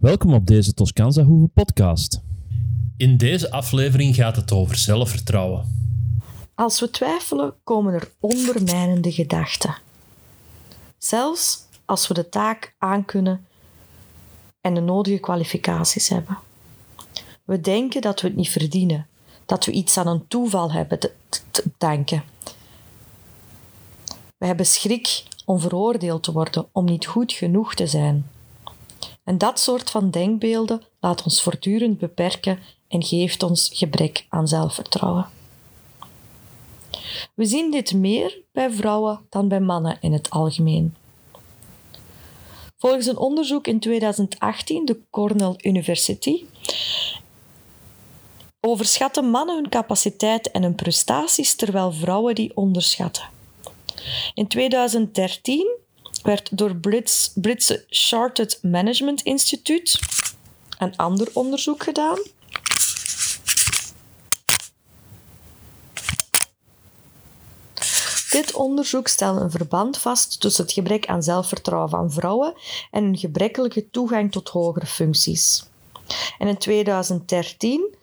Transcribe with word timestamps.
Welkom 0.00 0.34
op 0.34 0.46
deze 0.46 0.74
Toscanza 0.74 1.22
Hoeve 1.22 1.48
podcast. 1.54 2.20
In 2.96 3.16
deze 3.16 3.50
aflevering 3.50 4.14
gaat 4.14 4.36
het 4.36 4.52
over 4.52 4.76
zelfvertrouwen. 4.76 5.64
Als 6.54 6.80
we 6.80 6.90
twijfelen, 6.90 7.54
komen 7.64 7.94
er 7.94 8.12
ondermijnende 8.20 9.12
gedachten. 9.12 9.76
Zelfs 10.98 11.66
als 11.84 12.08
we 12.08 12.14
de 12.14 12.28
taak 12.28 12.74
aankunnen 12.78 13.46
en 14.60 14.74
de 14.74 14.80
nodige 14.80 15.18
kwalificaties 15.18 16.08
hebben. 16.08 16.38
We 17.44 17.60
denken 17.60 18.00
dat 18.00 18.20
we 18.20 18.26
het 18.26 18.36
niet 18.36 18.50
verdienen, 18.50 19.06
dat 19.46 19.64
we 19.64 19.72
iets 19.72 19.98
aan 19.98 20.06
een 20.06 20.26
toeval 20.28 20.72
hebben 20.72 20.98
te, 20.98 21.12
te 21.50 21.64
danken. 21.78 22.22
We 24.38 24.46
hebben 24.46 24.66
schrik 24.66 25.22
om 25.44 25.60
veroordeeld 25.60 26.22
te 26.22 26.32
worden, 26.32 26.66
om 26.72 26.84
niet 26.84 27.06
goed 27.06 27.32
genoeg 27.32 27.74
te 27.74 27.86
zijn. 27.86 28.24
En 29.30 29.38
dat 29.38 29.60
soort 29.60 29.90
van 29.90 30.10
denkbeelden 30.10 30.82
laat 31.00 31.22
ons 31.22 31.42
voortdurend 31.42 31.98
beperken 31.98 32.58
en 32.88 33.02
geeft 33.02 33.42
ons 33.42 33.70
gebrek 33.72 34.26
aan 34.28 34.48
zelfvertrouwen. 34.48 35.26
We 37.34 37.44
zien 37.44 37.70
dit 37.70 37.94
meer 37.94 38.42
bij 38.52 38.70
vrouwen 38.70 39.20
dan 39.28 39.48
bij 39.48 39.60
mannen 39.60 39.98
in 40.00 40.12
het 40.12 40.30
algemeen. 40.30 40.96
Volgens 42.78 43.06
een 43.06 43.16
onderzoek 43.16 43.66
in 43.66 43.80
2018, 43.80 44.84
de 44.84 45.00
Cornell 45.10 45.54
University, 45.56 46.44
overschatten 48.60 49.30
mannen 49.30 49.54
hun 49.54 49.68
capaciteit 49.68 50.50
en 50.50 50.62
hun 50.62 50.74
prestaties 50.74 51.54
terwijl 51.54 51.92
vrouwen 51.92 52.34
die 52.34 52.56
onderschatten. 52.56 53.28
In 54.34 54.46
2013 54.46 55.79
werd 56.22 56.48
door 56.58 56.76
Brits, 56.76 57.32
Britse 57.34 57.84
Chartered 57.88 58.58
Management 58.62 59.22
Institute 59.22 59.98
een 60.78 60.96
ander 60.96 61.28
onderzoek 61.32 61.82
gedaan. 61.82 62.18
Dit 68.30 68.52
onderzoek 68.54 69.08
stelde 69.08 69.40
een 69.40 69.50
verband 69.50 69.98
vast 69.98 70.40
tussen 70.40 70.64
het 70.64 70.72
gebrek 70.72 71.06
aan 71.06 71.22
zelfvertrouwen 71.22 71.90
van 71.90 72.12
vrouwen 72.12 72.54
en 72.90 73.04
hun 73.04 73.18
gebrekkelijke 73.18 73.90
toegang 73.90 74.32
tot 74.32 74.48
hogere 74.48 74.86
functies. 74.86 75.64
En 76.38 76.48
in 76.48 76.58
2013 76.58 77.94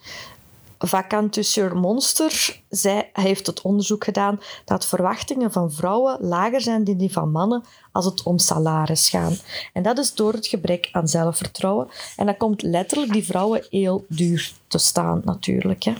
Vacantusseur 0.80 1.78
Monster 1.78 2.62
zij 2.70 3.10
heeft 3.14 3.48
het 3.48 3.62
onderzoek 3.62 4.04
gedaan 4.04 4.40
dat 4.66 4.88
verwachtingen 4.88 5.52
van 5.52 5.72
vrouwen 5.72 6.18
lager 6.22 6.62
zijn 6.62 6.84
dan 6.84 6.98
die 6.98 7.12
van 7.12 7.32
mannen 7.32 7.64
als 7.92 8.06
het 8.06 8.24
om 8.24 8.38
salaris 8.38 9.10
gaat. 9.10 9.44
En 9.74 9.84
dat 9.84 9.98
is 9.98 10.14
door 10.14 10.34
het 10.34 10.48
gebrek 10.48 10.90
aan 10.92 11.08
zelfvertrouwen. 11.08 11.88
En 12.16 12.26
dat 12.26 12.38
komt 12.38 12.62
letterlijk 12.62 13.12
die 13.12 13.26
vrouwen 13.26 13.66
heel 13.70 14.06
duur 14.08 14.54
te 14.68 14.78
staan, 14.78 15.22
natuurlijk. 15.26 15.84
Hè. 15.84 15.94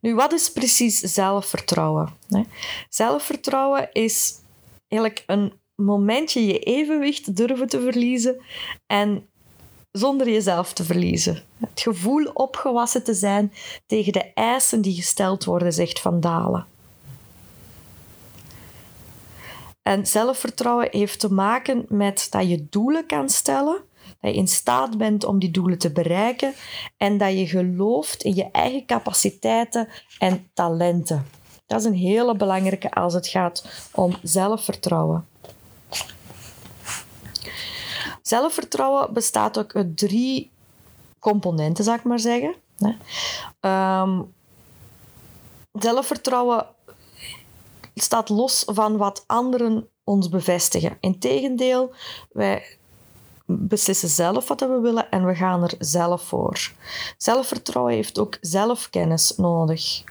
Nu, 0.00 0.14
wat 0.14 0.32
is 0.32 0.52
precies 0.52 0.98
zelfvertrouwen? 0.98 2.08
Zelfvertrouwen 2.88 3.88
is 3.92 4.34
eigenlijk 4.88 5.24
een 5.26 5.52
momentje 5.74 6.46
je 6.46 6.58
evenwicht 6.58 7.36
durven 7.36 7.68
te 7.68 7.80
verliezen 7.80 8.42
en 8.86 9.28
zonder 9.92 10.30
jezelf 10.30 10.72
te 10.72 10.84
verliezen. 10.84 11.42
Het 11.60 11.80
gevoel 11.80 12.30
opgewassen 12.34 13.04
te 13.04 13.14
zijn 13.14 13.52
tegen 13.86 14.12
de 14.12 14.32
eisen 14.34 14.80
die 14.80 14.94
gesteld 14.94 15.44
worden, 15.44 15.72
zegt 15.72 16.00
Van 16.00 16.20
Dalen. 16.20 16.66
En 19.82 20.06
zelfvertrouwen 20.06 20.88
heeft 20.90 21.20
te 21.20 21.32
maken 21.32 21.84
met 21.88 22.26
dat 22.30 22.48
je 22.48 22.66
doelen 22.70 23.06
kan 23.06 23.28
stellen, 23.28 23.80
dat 24.20 24.30
je 24.30 24.36
in 24.36 24.48
staat 24.48 24.98
bent 24.98 25.24
om 25.24 25.38
die 25.38 25.50
doelen 25.50 25.78
te 25.78 25.90
bereiken 25.92 26.54
en 26.96 27.18
dat 27.18 27.32
je 27.32 27.46
gelooft 27.46 28.22
in 28.22 28.34
je 28.34 28.48
eigen 28.52 28.86
capaciteiten 28.86 29.88
en 30.18 30.50
talenten. 30.54 31.26
Dat 31.66 31.80
is 31.80 31.86
een 31.86 31.94
hele 31.94 32.36
belangrijke 32.36 32.90
als 32.90 33.14
het 33.14 33.26
gaat 33.26 33.88
om 33.92 34.16
zelfvertrouwen. 34.22 35.26
Zelfvertrouwen 38.22 39.12
bestaat 39.12 39.58
ook 39.58 39.76
uit 39.76 39.96
drie 39.96 40.50
componenten, 41.18 41.84
zou 41.84 41.96
ik 41.96 42.04
maar 42.04 42.18
zeggen. 42.18 42.54
Um, 43.60 44.34
zelfvertrouwen 45.72 46.66
staat 47.94 48.28
los 48.28 48.62
van 48.66 48.96
wat 48.96 49.24
anderen 49.26 49.88
ons 50.04 50.28
bevestigen. 50.28 50.96
Integendeel, 51.00 51.94
wij 52.32 52.78
beslissen 53.44 54.08
zelf 54.08 54.48
wat 54.48 54.60
we 54.60 54.80
willen 54.80 55.10
en 55.10 55.26
we 55.26 55.34
gaan 55.34 55.62
er 55.62 55.74
zelf 55.78 56.22
voor. 56.22 56.72
Zelfvertrouwen 57.16 57.94
heeft 57.94 58.18
ook 58.18 58.38
zelfkennis 58.40 59.36
nodig. 59.36 60.02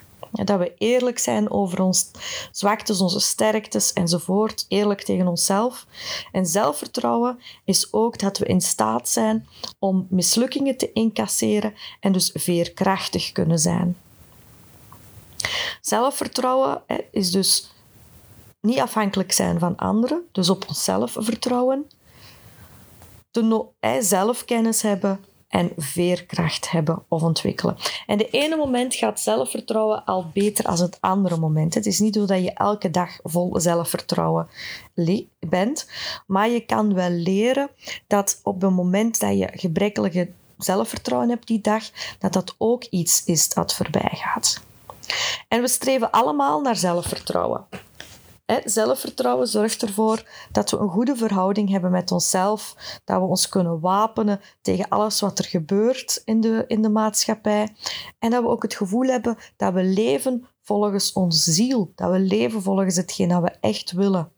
Dat 0.46 0.60
we 0.60 0.74
eerlijk 0.78 1.20
zijn 1.20 1.52
over 1.52 1.82
onze 1.82 2.06
zwaktes, 2.52 3.02
onze 3.02 3.20
sterktes 3.20 3.94
enzovoort. 3.94 4.66
Eerlijk 4.68 5.02
tegen 5.02 5.28
onszelf. 5.28 5.86
En 6.32 6.46
zelfvertrouwen 6.46 7.40
is 7.66 7.94
ook 7.94 8.20
dat 8.20 8.38
we 8.38 8.46
in 8.46 8.62
staat 8.62 9.10
zijn 9.10 9.48
om 9.80 10.08
mislukkingen 10.10 10.78
te 10.78 10.92
incasseren 10.92 11.74
en 12.00 12.12
dus 12.12 12.32
veerkrachtig 12.34 13.32
kunnen 13.32 13.60
zijn. 13.60 13.98
Zelfvertrouwen 15.82 16.82
is 17.12 17.32
dus 17.32 17.72
niet 18.62 18.80
afhankelijk 18.80 19.32
zijn 19.32 19.60
van 19.60 19.76
anderen, 19.76 20.28
dus 20.32 20.50
op 20.50 20.66
onszelf 20.68 21.16
vertrouwen. 21.20 21.88
De 23.32 23.66
zelfkennis 24.00 24.82
hebben 24.82 25.26
en 25.48 25.72
veerkracht 25.78 26.72
hebben 26.72 27.04
of 27.08 27.22
ontwikkelen. 27.22 27.78
En 28.06 28.18
de 28.18 28.30
ene 28.30 28.56
moment 28.56 28.96
gaat 28.96 29.20
zelfvertrouwen 29.20 30.06
al 30.06 30.30
beter 30.34 30.68
dan 30.68 30.80
het 30.80 30.98
andere 31.00 31.38
moment. 31.38 31.74
Het 31.74 31.86
is 31.86 32.00
niet 32.00 32.16
zo 32.16 32.26
dat 32.26 32.44
je 32.44 32.54
elke 32.54 32.92
dag 32.92 33.20
vol 33.24 33.60
zelfvertrouwen 33.60 34.48
bent, 35.40 35.90
maar 36.28 36.50
je 36.50 36.66
kan 36.66 36.94
wel 36.94 37.10
leren 37.10 37.70
dat 38.08 38.40
op 38.44 38.62
het 38.62 38.72
moment 38.72 39.20
dat 39.20 39.38
je 39.38 39.50
gebrekkelijke 39.54 40.30
zelfvertrouwen 40.58 41.30
hebt 41.30 41.48
die 41.48 41.62
dag, 41.62 41.84
dat 42.20 42.34
dat 42.34 42.56
ook 42.58 42.84
iets 42.84 43.24
is 43.26 43.50
dat 43.50 43.74
voorbij 43.74 44.12
gaat. 44.14 44.62
En 45.48 45.62
we 45.62 45.68
streven 45.68 46.12
allemaal 46.12 46.62
naar 46.62 46.76
zelfvertrouwen. 46.76 47.66
Zelfvertrouwen 48.64 49.48
zorgt 49.48 49.82
ervoor 49.82 50.24
dat 50.52 50.72
we 50.72 50.78
een 50.78 50.90
goede 50.90 51.16
verhouding 51.16 51.70
hebben 51.70 51.92
met 51.92 52.12
onszelf, 52.12 52.76
dat 53.04 53.20
we 53.20 53.26
ons 53.26 53.50
kunnen 53.50 53.80
wapenen 53.80 54.42
tegen 54.62 54.90
alles 54.90 55.20
wat 55.20 55.40
er 55.40 55.46
gebeurt 55.46 56.22
in 56.26 56.42
de, 56.42 56.64
in 56.68 56.82
de 56.82 56.90
maatschappij 56.90 57.76
en 58.20 58.30
dat 58.30 58.44
we 58.44 58.50
ook 58.50 58.62
het 58.62 58.76
gevoel 58.76 59.08
hebben 59.08 59.38
dat 59.56 59.74
we 59.74 59.84
leven 59.84 60.48
volgens 60.62 61.14
onze 61.14 61.52
ziel, 61.52 61.92
dat 61.96 62.12
we 62.12 62.20
leven 62.20 62.62
volgens 62.62 62.96
hetgeen 62.96 63.30
dat 63.30 63.42
we 63.42 63.52
echt 63.60 63.92
willen. 63.92 64.32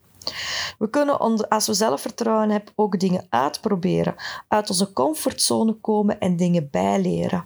We 0.77 0.89
kunnen, 0.89 1.19
als 1.49 1.67
we 1.67 1.73
zelfvertrouwen 1.73 2.49
hebben, 2.49 2.73
ook 2.75 2.99
dingen 2.99 3.25
uitproberen, 3.29 4.15
uit 4.47 4.69
onze 4.69 4.93
comfortzone 4.93 5.73
komen 5.73 6.19
en 6.19 6.35
dingen 6.35 6.69
bijleren. 6.71 7.45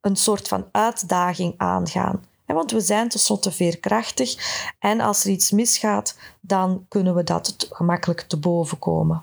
Een 0.00 0.16
soort 0.16 0.48
van 0.48 0.68
uitdaging 0.72 1.54
aangaan. 1.56 2.22
Want 2.46 2.70
we 2.70 2.80
zijn 2.80 3.08
tenslotte 3.08 3.52
veerkrachtig 3.52 4.36
en 4.78 5.00
als 5.00 5.24
er 5.24 5.30
iets 5.30 5.50
misgaat, 5.50 6.16
dan 6.40 6.86
kunnen 6.88 7.14
we 7.14 7.24
dat 7.24 7.66
gemakkelijk 7.70 8.20
te 8.20 8.36
boven 8.36 8.78
komen. 8.78 9.22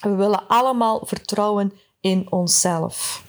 We 0.00 0.14
willen 0.14 0.46
allemaal 0.48 1.06
vertrouwen 1.06 1.72
in 2.00 2.32
onszelf. 2.32 3.24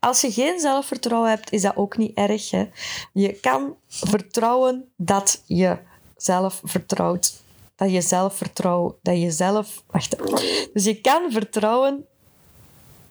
Als 0.00 0.20
je 0.20 0.32
geen 0.32 0.60
zelfvertrouwen 0.60 1.30
hebt, 1.30 1.52
is 1.52 1.62
dat 1.62 1.76
ook 1.76 1.96
niet 1.96 2.16
erg. 2.16 2.50
Hè? 2.50 2.68
Je 3.12 3.32
kan 3.32 3.76
vertrouwen 3.88 4.92
dat 4.96 5.42
je 5.46 5.78
zelf 6.16 6.60
vertrouwt. 6.64 7.42
Dat 7.76 7.90
je 7.90 8.00
zelf 8.00 8.36
vertrouwt. 8.36 8.94
Dat 9.02 9.20
je 9.20 9.30
zelf... 9.30 9.82
Wacht. 9.86 10.16
Dus 10.72 10.84
je 10.84 11.00
kan 11.00 11.32
vertrouwen 11.32 12.06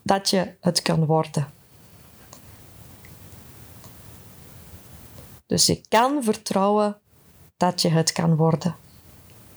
dat 0.04 0.30
je 0.30 0.56
het 0.60 0.82
kan 0.82 1.06
worden. 1.06 1.52
Dus 5.46 5.66
je 5.66 5.82
kan 5.88 6.24
vertrouwen 6.24 6.98
dat 7.58 7.82
je 7.82 7.90
het 7.90 8.12
kan 8.12 8.36
worden. 8.36 8.76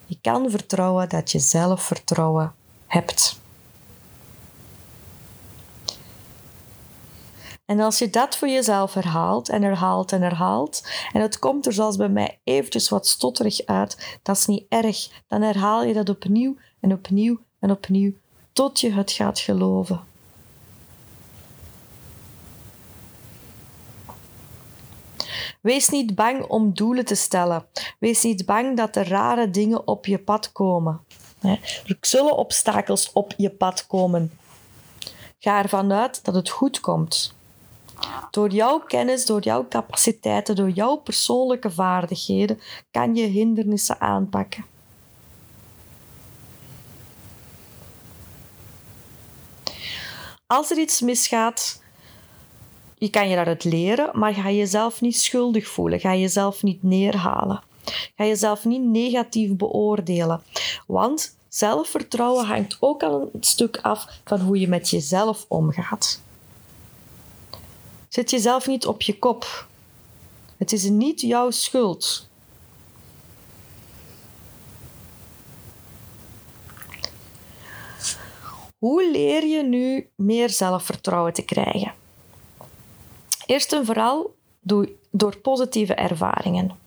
Je 0.07 0.19
kan 0.21 0.51
vertrouwen 0.51 1.09
dat 1.09 1.33
je 1.33 1.39
zelfvertrouwen 1.39 2.55
hebt. 2.87 3.39
En 7.65 7.81
als 7.81 7.99
je 7.99 8.11
dat 8.11 8.37
voor 8.37 8.49
jezelf 8.49 8.95
herhaalt 8.95 9.49
en 9.49 9.63
herhaalt 9.63 10.13
en 10.13 10.23
herhaalt, 10.23 10.89
en 11.13 11.21
het 11.21 11.39
komt 11.39 11.67
er 11.67 11.73
zoals 11.73 11.97
bij 11.97 12.09
mij 12.09 12.41
eventjes 12.45 12.89
wat 12.89 13.07
stotterig 13.07 13.67
uit, 13.67 14.19
dat 14.23 14.37
is 14.37 14.47
niet 14.47 14.65
erg. 14.69 15.11
Dan 15.27 15.43
herhaal 15.43 15.85
je 15.85 15.95
dat 15.95 16.09
opnieuw 16.09 16.57
en 16.81 16.93
opnieuw 16.93 17.39
en 17.59 17.71
opnieuw, 17.71 18.13
tot 18.53 18.81
je 18.81 18.93
het 18.93 19.13
gaat 19.13 19.39
geloven. 19.39 20.01
Wees 25.67 25.89
niet 25.89 26.15
bang 26.15 26.45
om 26.45 26.75
doelen 26.75 27.05
te 27.05 27.15
stellen. 27.15 27.67
Wees 27.99 28.23
niet 28.23 28.47
bang 28.47 28.77
dat 28.77 28.97
er 28.97 29.09
rare 29.09 29.51
dingen 29.51 29.87
op 29.87 30.07
je 30.07 30.19
pad 30.19 30.53
komen. 30.53 31.01
Er 31.87 31.97
zullen 32.01 32.37
obstakels 32.37 33.13
op 33.13 33.35
je 33.37 33.51
pad 33.51 33.87
komen. 33.87 34.39
Ga 35.39 35.63
ervan 35.63 35.93
uit 35.93 36.25
dat 36.25 36.35
het 36.35 36.49
goed 36.49 36.81
komt. 36.81 37.35
Door 38.31 38.51
jouw 38.51 38.79
kennis, 38.79 39.27
door 39.27 39.43
jouw 39.43 39.69
capaciteiten, 39.69 40.57
door 40.57 40.71
jouw 40.71 40.97
persoonlijke 40.97 41.71
vaardigheden 41.71 42.61
kan 42.91 43.15
je 43.15 43.27
hindernissen 43.27 44.01
aanpakken. 44.01 44.65
Als 50.47 50.71
er 50.71 50.79
iets 50.79 51.01
misgaat, 51.01 51.85
je 53.07 53.13
kan 53.13 53.29
je 53.29 53.35
daaruit 53.35 53.65
leren, 53.65 54.11
maar 54.19 54.35
ga 54.35 54.51
jezelf 54.51 55.01
niet 55.01 55.19
schuldig 55.19 55.69
voelen. 55.69 56.01
Ga 56.01 56.15
jezelf 56.15 56.63
niet 56.63 56.83
neerhalen. 56.83 57.63
Ga 58.17 58.25
jezelf 58.25 58.65
niet 58.65 58.83
negatief 58.83 59.57
beoordelen. 59.57 60.43
Want 60.87 61.37
zelfvertrouwen 61.49 62.47
hangt 62.47 62.77
ook 62.81 63.03
al 63.03 63.31
een 63.33 63.43
stuk 63.43 63.79
af 63.83 64.21
van 64.25 64.41
hoe 64.41 64.61
je 64.61 64.69
met 64.69 64.91
jezelf 64.91 65.45
omgaat. 65.49 66.21
Zet 68.09 68.31
jezelf 68.31 68.67
niet 68.67 68.87
op 68.87 69.03
je 69.03 69.19
kop. 69.19 69.67
Het 70.57 70.73
is 70.73 70.85
niet 70.89 71.21
jouw 71.21 71.51
schuld. 71.51 72.29
Hoe 78.79 79.11
leer 79.11 79.45
je 79.45 79.63
nu 79.63 80.09
meer 80.17 80.51
zelfvertrouwen 80.51 81.33
te 81.33 81.45
krijgen? 81.45 82.05
Eerst 83.47 83.73
en 83.73 83.85
vooral 83.87 84.35
door 85.11 85.37
positieve 85.37 85.95
ervaringen. 85.95 86.79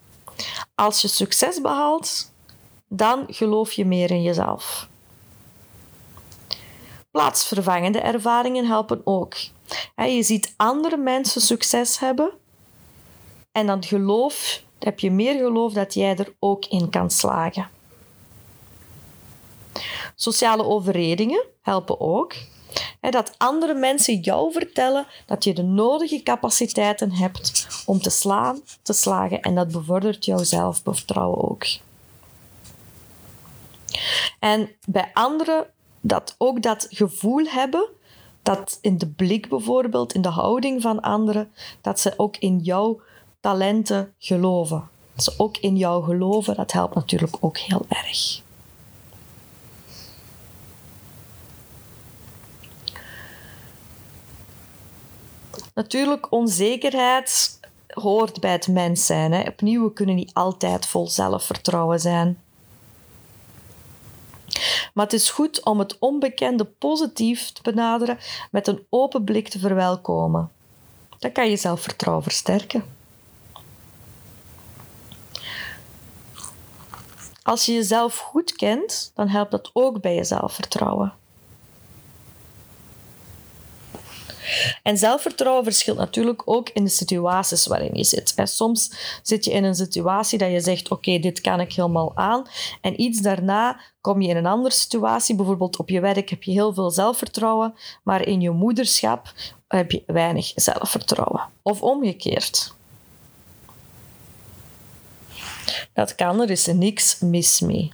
Als 0.75 1.01
je 1.01 1.07
succes 1.07 1.61
behaalt, 1.61 2.31
dan 2.87 3.25
geloof 3.27 3.71
je 3.71 3.85
meer 3.85 4.11
in 4.11 4.21
jezelf. 4.21 4.87
Plaatsvervangende 7.11 7.99
ervaringen 7.99 8.65
helpen 8.65 9.01
ook. 9.03 9.35
Je 9.95 10.23
ziet 10.23 10.53
andere 10.57 10.97
mensen 10.97 11.41
succes 11.41 11.99
hebben 11.99 12.31
en 13.51 13.67
dan 13.67 13.83
geloof, 13.83 14.63
heb 14.79 14.99
je 14.99 15.11
meer 15.11 15.33
geloof 15.33 15.73
dat 15.73 15.93
jij 15.93 16.17
er 16.17 16.35
ook 16.39 16.65
in 16.65 16.89
kan 16.89 17.11
slagen. 17.11 17.69
Sociale 20.15 20.63
overredingen 20.63 21.45
helpen 21.61 21.99
ook. 21.99 22.33
Dat 23.09 23.35
andere 23.37 23.73
mensen 23.73 24.19
jou 24.19 24.51
vertellen 24.51 25.05
dat 25.25 25.43
je 25.43 25.53
de 25.53 25.63
nodige 25.63 26.23
capaciteiten 26.23 27.11
hebt 27.11 27.67
om 27.85 28.01
te 28.01 28.09
slaan, 28.09 28.61
te 28.81 28.93
slagen 28.93 29.41
en 29.41 29.55
dat 29.55 29.71
bevordert 29.71 30.25
jouw 30.25 30.43
zelfvertrouwen 30.43 31.49
ook. 31.49 31.65
En 34.39 34.69
bij 34.85 35.09
anderen 35.13 35.67
dat 36.01 36.35
ook 36.37 36.61
dat 36.61 36.87
gevoel 36.89 37.45
hebben, 37.45 37.87
dat 38.43 38.77
in 38.81 38.97
de 38.97 39.07
blik 39.07 39.49
bijvoorbeeld, 39.49 40.13
in 40.13 40.21
de 40.21 40.29
houding 40.29 40.81
van 40.81 41.01
anderen, 41.01 41.51
dat 41.81 41.99
ze 41.99 42.13
ook 42.17 42.37
in 42.37 42.59
jouw 42.59 43.01
talenten 43.39 44.13
geloven. 44.17 44.89
Dat 45.15 45.23
ze 45.23 45.33
ook 45.37 45.57
in 45.57 45.77
jou 45.77 46.03
geloven, 46.03 46.55
dat 46.55 46.71
helpt 46.71 46.95
natuurlijk 46.95 47.35
ook 47.39 47.57
heel 47.57 47.85
erg. 47.89 48.41
Natuurlijk, 55.79 56.31
onzekerheid 56.31 57.59
hoort 57.87 58.39
bij 58.39 58.51
het 58.51 58.67
mens 58.67 59.05
zijn. 59.05 59.31
Hè. 59.31 59.47
Opnieuw, 59.47 59.83
we 59.83 59.93
kunnen 59.93 60.15
niet 60.15 60.33
altijd 60.33 60.85
vol 60.85 61.07
zelfvertrouwen 61.07 61.99
zijn. 61.99 62.41
Maar 64.93 65.05
het 65.05 65.13
is 65.13 65.29
goed 65.29 65.65
om 65.65 65.79
het 65.79 65.99
onbekende 65.99 66.65
positief 66.65 67.51
te 67.51 67.61
benaderen 67.61 68.17
met 68.51 68.67
een 68.67 68.85
open 68.89 69.23
blik 69.23 69.49
te 69.49 69.59
verwelkomen. 69.59 70.51
Dat 71.19 71.31
kan 71.31 71.49
je 71.49 71.57
zelfvertrouwen 71.57 72.23
versterken. 72.23 72.83
Als 77.43 77.65
je 77.65 77.73
jezelf 77.73 78.17
goed 78.17 78.51
kent, 78.51 79.11
dan 79.15 79.27
helpt 79.27 79.51
dat 79.51 79.69
ook 79.73 80.01
bij 80.01 80.15
je 80.15 80.23
zelfvertrouwen. 80.23 81.13
En 84.83 84.97
zelfvertrouwen 84.97 85.63
verschilt 85.63 85.97
natuurlijk 85.97 86.41
ook 86.45 86.69
in 86.69 86.83
de 86.83 86.89
situaties 86.89 87.65
waarin 87.65 87.93
je 87.93 88.03
zit. 88.03 88.33
Soms 88.43 88.91
zit 89.23 89.45
je 89.45 89.51
in 89.51 89.63
een 89.63 89.75
situatie 89.75 90.37
dat 90.37 90.51
je 90.51 90.59
zegt: 90.59 90.91
Oké, 90.91 91.19
dit 91.19 91.41
kan 91.41 91.59
ik 91.59 91.73
helemaal 91.73 92.11
aan. 92.15 92.45
En 92.81 93.01
iets 93.01 93.21
daarna 93.21 93.79
kom 94.01 94.21
je 94.21 94.29
in 94.29 94.37
een 94.37 94.45
andere 94.45 94.75
situatie. 94.75 95.35
Bijvoorbeeld 95.35 95.77
op 95.77 95.89
je 95.89 95.99
werk 95.99 96.29
heb 96.29 96.43
je 96.43 96.51
heel 96.51 96.73
veel 96.73 96.91
zelfvertrouwen, 96.91 97.73
maar 98.03 98.27
in 98.27 98.41
je 98.41 98.51
moederschap 98.51 99.33
heb 99.67 99.91
je 99.91 100.03
weinig 100.05 100.51
zelfvertrouwen. 100.55 101.41
Of 101.61 101.81
omgekeerd. 101.81 102.73
Dat 105.93 106.15
kan, 106.15 106.41
er 106.41 106.49
is 106.49 106.65
niks 106.65 107.19
mis 107.19 107.59
mee. 107.59 107.91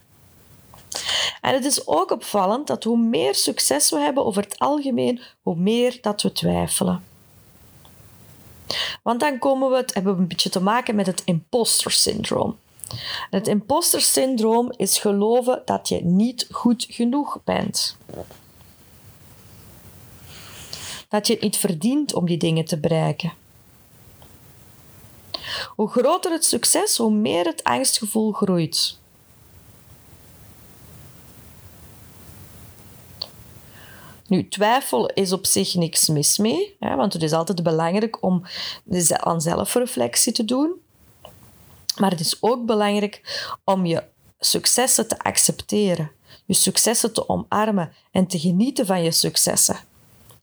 En 1.42 1.54
het 1.54 1.66
is 1.66 1.88
ook 1.88 2.12
opvallend 2.12 2.68
dat 2.68 2.84
hoe 2.84 2.98
meer 2.98 3.36
succes 3.36 3.90
we 3.90 4.00
hebben 4.00 4.26
over 4.26 4.44
het 4.44 4.60
algemeen, 4.60 5.22
hoe 5.42 5.56
meer 5.56 5.98
dat 6.02 6.22
we 6.22 6.32
twijfelen. 6.32 7.04
Want 9.04 9.20
dan 9.20 9.40
komen 9.40 9.70
we 9.70 9.76
het, 9.76 9.94
hebben 9.94 10.16
we 10.16 10.22
een 10.22 10.28
beetje 10.28 10.50
te 10.50 10.62
maken 10.62 10.96
met 10.96 11.06
het 11.06 11.22
imposter 11.26 11.92
syndroom. 11.92 12.58
Het 13.30 13.48
imposter 13.48 14.02
syndroom 14.02 14.74
is 14.78 14.98
geloven 14.98 15.62
dat 15.66 15.88
je 15.88 16.04
niet 16.04 16.48
goed 16.52 16.86
genoeg 16.90 17.40
bent. 17.44 17.98
Dat 21.10 21.28
je 21.28 21.34
het 21.34 21.42
niet 21.42 21.58
verdient 21.58 22.14
om 22.14 22.26
die 22.26 22.38
dingen 22.38 22.66
te 22.66 22.80
bereiken. 22.80 23.34
Hoe 25.76 25.90
groter 25.90 26.32
het 26.32 26.46
succes, 26.46 26.98
hoe 26.98 27.12
meer 27.12 27.46
het 27.46 27.64
angstgevoel 27.64 28.32
groeit. 28.32 28.98
Nu, 34.28 34.48
twijfel 34.48 35.10
is 35.10 35.32
op 35.32 35.46
zich 35.46 35.76
niks 35.76 36.08
mis 36.08 36.38
mee, 36.38 36.76
hè, 36.80 36.96
want 36.96 37.14
het 37.14 37.22
is 37.22 37.32
altijd 37.32 37.64
belangrijk 37.64 38.24
om 38.24 38.44
aan 39.08 39.42
zelfreflectie 39.42 40.34
te 40.34 40.46
doen. 40.46 40.74
Maar 41.96 42.12
het 42.12 42.20
is 42.20 42.38
ook 42.40 42.66
belangrijk 42.66 43.46
om 43.64 43.86
je 43.86 44.04
successen 44.40 45.08
te 45.08 45.20
accepteren, 45.20 46.12
je 46.46 46.54
successen 46.54 47.14
te 47.14 47.30
omarmen 47.30 47.94
en 48.12 48.28
te 48.28 48.40
genieten 48.40 48.86
van 48.86 49.04
je 49.04 49.12
successen. 49.12 49.78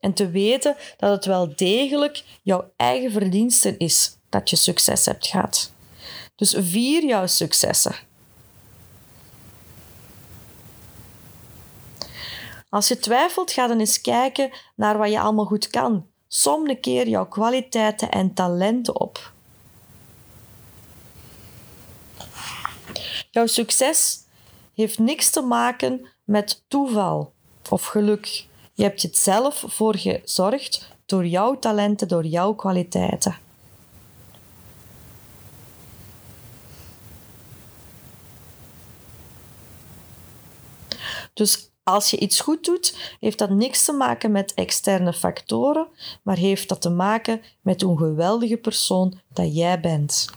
En 0.01 0.13
te 0.13 0.31
weten 0.31 0.77
dat 0.97 1.11
het 1.11 1.25
wel 1.25 1.53
degelijk 1.57 2.25
jouw 2.43 2.71
eigen 2.77 3.11
verdienste 3.11 3.77
is 3.77 4.17
dat 4.29 4.51
je 4.51 4.57
succes 4.57 5.05
hebt 5.07 5.27
gehad. 5.27 5.73
Dus 6.37 6.55
vier 6.59 7.05
jouw 7.05 7.27
successen. 7.27 7.95
Als 12.73 12.89
je 12.89 12.99
twijfelt, 12.99 13.53
ga 13.53 13.67
dan 13.67 13.79
eens 13.79 14.01
kijken 14.01 14.51
naar 14.77 14.99
wat 14.99 15.11
je 15.11 15.21
allemaal 15.21 15.45
goed 15.45 15.69
kan. 15.69 16.07
Som 16.29 16.69
een 16.69 16.81
keer 16.81 17.09
jouw 17.09 17.27
kwaliteiten 17.27 18.11
en 18.11 18.35
talenten 18.35 19.01
op. 19.01 19.33
Jouw 23.31 23.47
succes 23.47 24.19
heeft 24.75 24.99
niks 24.99 25.31
te 25.31 25.41
maken 25.41 26.07
met 26.25 26.65
toeval 26.69 27.33
of 27.71 27.85
geluk. 27.85 28.47
Je 28.73 28.83
hebt 28.83 29.03
het 29.03 29.17
zelf 29.17 29.65
voor 29.67 29.97
gezorgd 29.97 30.95
door 31.07 31.27
jouw 31.27 31.59
talenten, 31.59 32.09
door 32.09 32.25
jouw 32.25 32.55
kwaliteiten. 32.55 33.39
Dus 41.35 41.72
als 41.85 42.11
je 42.11 42.19
iets 42.19 42.41
goed 42.41 42.65
doet, 42.65 43.17
heeft 43.21 43.39
dat 43.39 43.51
niks 43.51 43.85
te 43.85 43.93
maken 43.93 44.33
met 44.33 44.55
externe 44.55 45.13
factoren, 45.13 45.87
maar 46.23 46.37
heeft 46.37 46.69
dat 46.69 46.81
te 46.81 46.91
maken 46.91 47.43
met 47.61 47.81
hoe 47.83 47.99
geweldige 47.99 48.57
persoon 48.57 49.21
dat 49.33 49.57
jij 49.57 49.81
bent. 49.81 50.31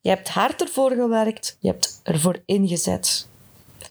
Je 0.00 0.08
hebt 0.08 0.28
hard 0.28 0.60
ervoor 0.62 0.90
gewerkt, 0.90 1.56
je 1.60 1.68
hebt 1.68 2.00
ervoor 2.02 2.42
ingezet. 2.44 3.28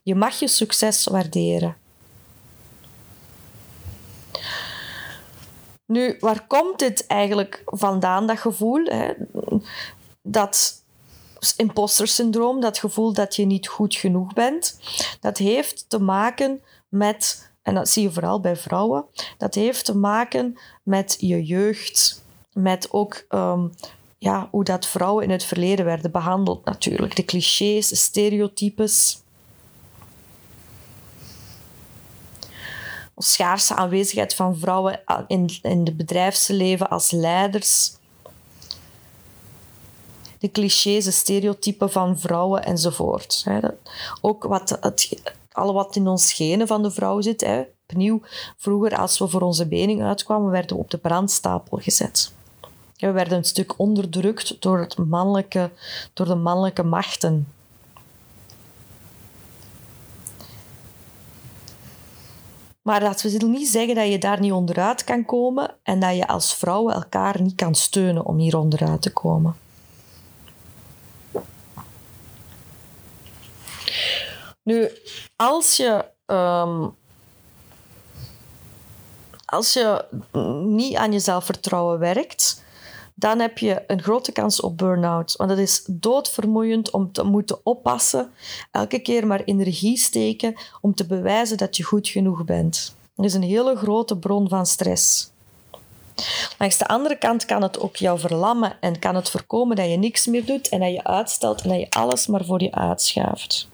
Je 0.03 0.15
mag 0.15 0.39
je 0.39 0.47
succes 0.47 1.05
waarderen. 1.05 1.77
Nu, 5.85 6.17
waar 6.19 6.47
komt 6.47 6.79
dit 6.79 7.07
eigenlijk 7.07 7.61
vandaan, 7.65 8.27
dat 8.27 8.39
gevoel? 8.39 8.83
Hè? 8.85 9.13
Dat 10.21 10.83
imposter 11.55 12.07
syndroom, 12.07 12.61
dat 12.61 12.77
gevoel 12.77 13.13
dat 13.13 13.35
je 13.35 13.45
niet 13.45 13.67
goed 13.67 13.95
genoeg 13.95 14.33
bent, 14.33 14.79
dat 15.19 15.37
heeft 15.37 15.89
te 15.89 15.99
maken 15.99 16.61
met, 16.89 17.51
en 17.61 17.73
dat 17.73 17.89
zie 17.89 18.03
je 18.03 18.11
vooral 18.11 18.39
bij 18.39 18.55
vrouwen, 18.55 19.05
dat 19.37 19.55
heeft 19.55 19.85
te 19.85 19.97
maken 19.97 20.57
met 20.83 21.17
je 21.19 21.45
jeugd, 21.45 22.23
met 22.53 22.91
ook 22.91 23.25
um, 23.29 23.71
ja, 24.17 24.47
hoe 24.51 24.63
dat 24.63 24.85
vrouwen 24.85 25.23
in 25.23 25.29
het 25.29 25.43
verleden 25.43 25.85
werden 25.85 26.11
behandeld 26.11 26.65
natuurlijk. 26.65 27.15
De 27.15 27.25
clichés, 27.25 27.87
de 27.87 27.95
stereotypes. 27.95 29.21
Schaarse 33.17 33.75
aanwezigheid 33.75 34.33
van 34.35 34.57
vrouwen 34.57 35.03
in, 35.27 35.49
in 35.61 35.85
het 35.85 35.97
bedrijfsleven 35.97 36.89
als 36.89 37.11
leiders. 37.11 37.96
De 40.47 40.53
clichés, 40.53 41.03
de 41.03 41.11
stereotypen 41.11 41.91
van 41.91 42.19
vrouwen 42.19 42.63
enzovoort. 42.63 43.45
Ook 44.21 44.43
wat 44.43 44.77
het, 44.81 45.21
alle 45.51 45.73
wat 45.73 45.95
in 45.95 46.07
ons 46.07 46.33
genen 46.33 46.67
van 46.67 46.83
de 46.83 46.91
vrouw 46.91 47.21
zit. 47.21 47.41
Hè. 47.41 47.63
Opnieuw, 47.87 48.21
vroeger 48.57 48.97
als 48.97 49.19
we 49.19 49.27
voor 49.27 49.41
onze 49.41 49.67
bening 49.67 50.03
uitkwamen, 50.03 50.51
werden 50.51 50.75
we 50.75 50.83
op 50.83 50.91
de 50.91 50.97
brandstapel 50.97 51.77
gezet. 51.77 52.31
We 52.97 53.11
werden 53.11 53.37
een 53.37 53.43
stuk 53.43 53.79
onderdrukt 53.79 54.61
door, 54.61 54.79
het 54.79 54.97
mannelijke, 54.97 55.71
door 56.13 56.25
de 56.25 56.35
mannelijke 56.35 56.83
machten. 56.83 57.47
Maar 62.81 62.99
dat 62.99 63.21
wil 63.21 63.49
niet 63.49 63.67
zeggen 63.67 63.95
dat 63.95 64.07
je 64.07 64.19
daar 64.19 64.39
niet 64.39 64.51
onderuit 64.51 65.03
kan 65.03 65.25
komen 65.25 65.75
en 65.83 65.99
dat 65.99 66.15
je 66.15 66.27
als 66.27 66.55
vrouwen 66.55 66.93
elkaar 66.93 67.41
niet 67.41 67.55
kan 67.55 67.75
steunen 67.75 68.25
om 68.25 68.37
hier 68.37 68.57
onderuit 68.57 69.01
te 69.01 69.11
komen. 69.11 69.55
Nu, 74.67 74.89
als 75.35 75.75
je, 75.75 76.05
um, 76.25 76.95
als 79.45 79.73
je 79.73 80.05
niet 80.65 80.95
aan 80.95 81.11
je 81.11 81.19
zelfvertrouwen 81.19 81.99
werkt, 81.99 82.63
dan 83.15 83.39
heb 83.39 83.57
je 83.57 83.83
een 83.87 84.01
grote 84.01 84.31
kans 84.31 84.61
op 84.61 84.77
burn-out. 84.77 85.35
Want 85.35 85.49
het 85.49 85.59
is 85.59 85.83
doodvermoeiend 85.89 86.91
om 86.91 87.11
te 87.11 87.23
moeten 87.23 87.59
oppassen, 87.63 88.31
elke 88.71 88.99
keer 88.99 89.27
maar 89.27 89.43
energie 89.43 89.97
steken 89.97 90.55
om 90.81 90.95
te 90.95 91.05
bewijzen 91.05 91.57
dat 91.57 91.77
je 91.77 91.83
goed 91.83 92.07
genoeg 92.07 92.45
bent. 92.45 92.95
Dat 93.15 93.25
is 93.25 93.33
een 93.33 93.43
hele 93.43 93.75
grote 93.75 94.17
bron 94.17 94.49
van 94.49 94.65
stress. 94.65 95.31
Langs 96.57 96.77
de 96.77 96.87
andere 96.87 97.17
kant 97.17 97.45
kan 97.45 97.61
het 97.61 97.79
ook 97.79 97.95
jou 97.95 98.19
verlammen 98.19 98.77
en 98.79 98.99
kan 98.99 99.15
het 99.15 99.29
voorkomen 99.29 99.75
dat 99.75 99.89
je 99.89 99.97
niks 99.97 100.25
meer 100.25 100.45
doet 100.45 100.69
en 100.69 100.79
dat 100.79 100.91
je 100.91 101.03
uitstelt 101.03 101.61
en 101.61 101.69
dat 101.69 101.79
je 101.79 101.89
alles 101.89 102.27
maar 102.27 102.45
voor 102.45 102.61
je 102.61 102.71
uitschuift. 102.71 103.67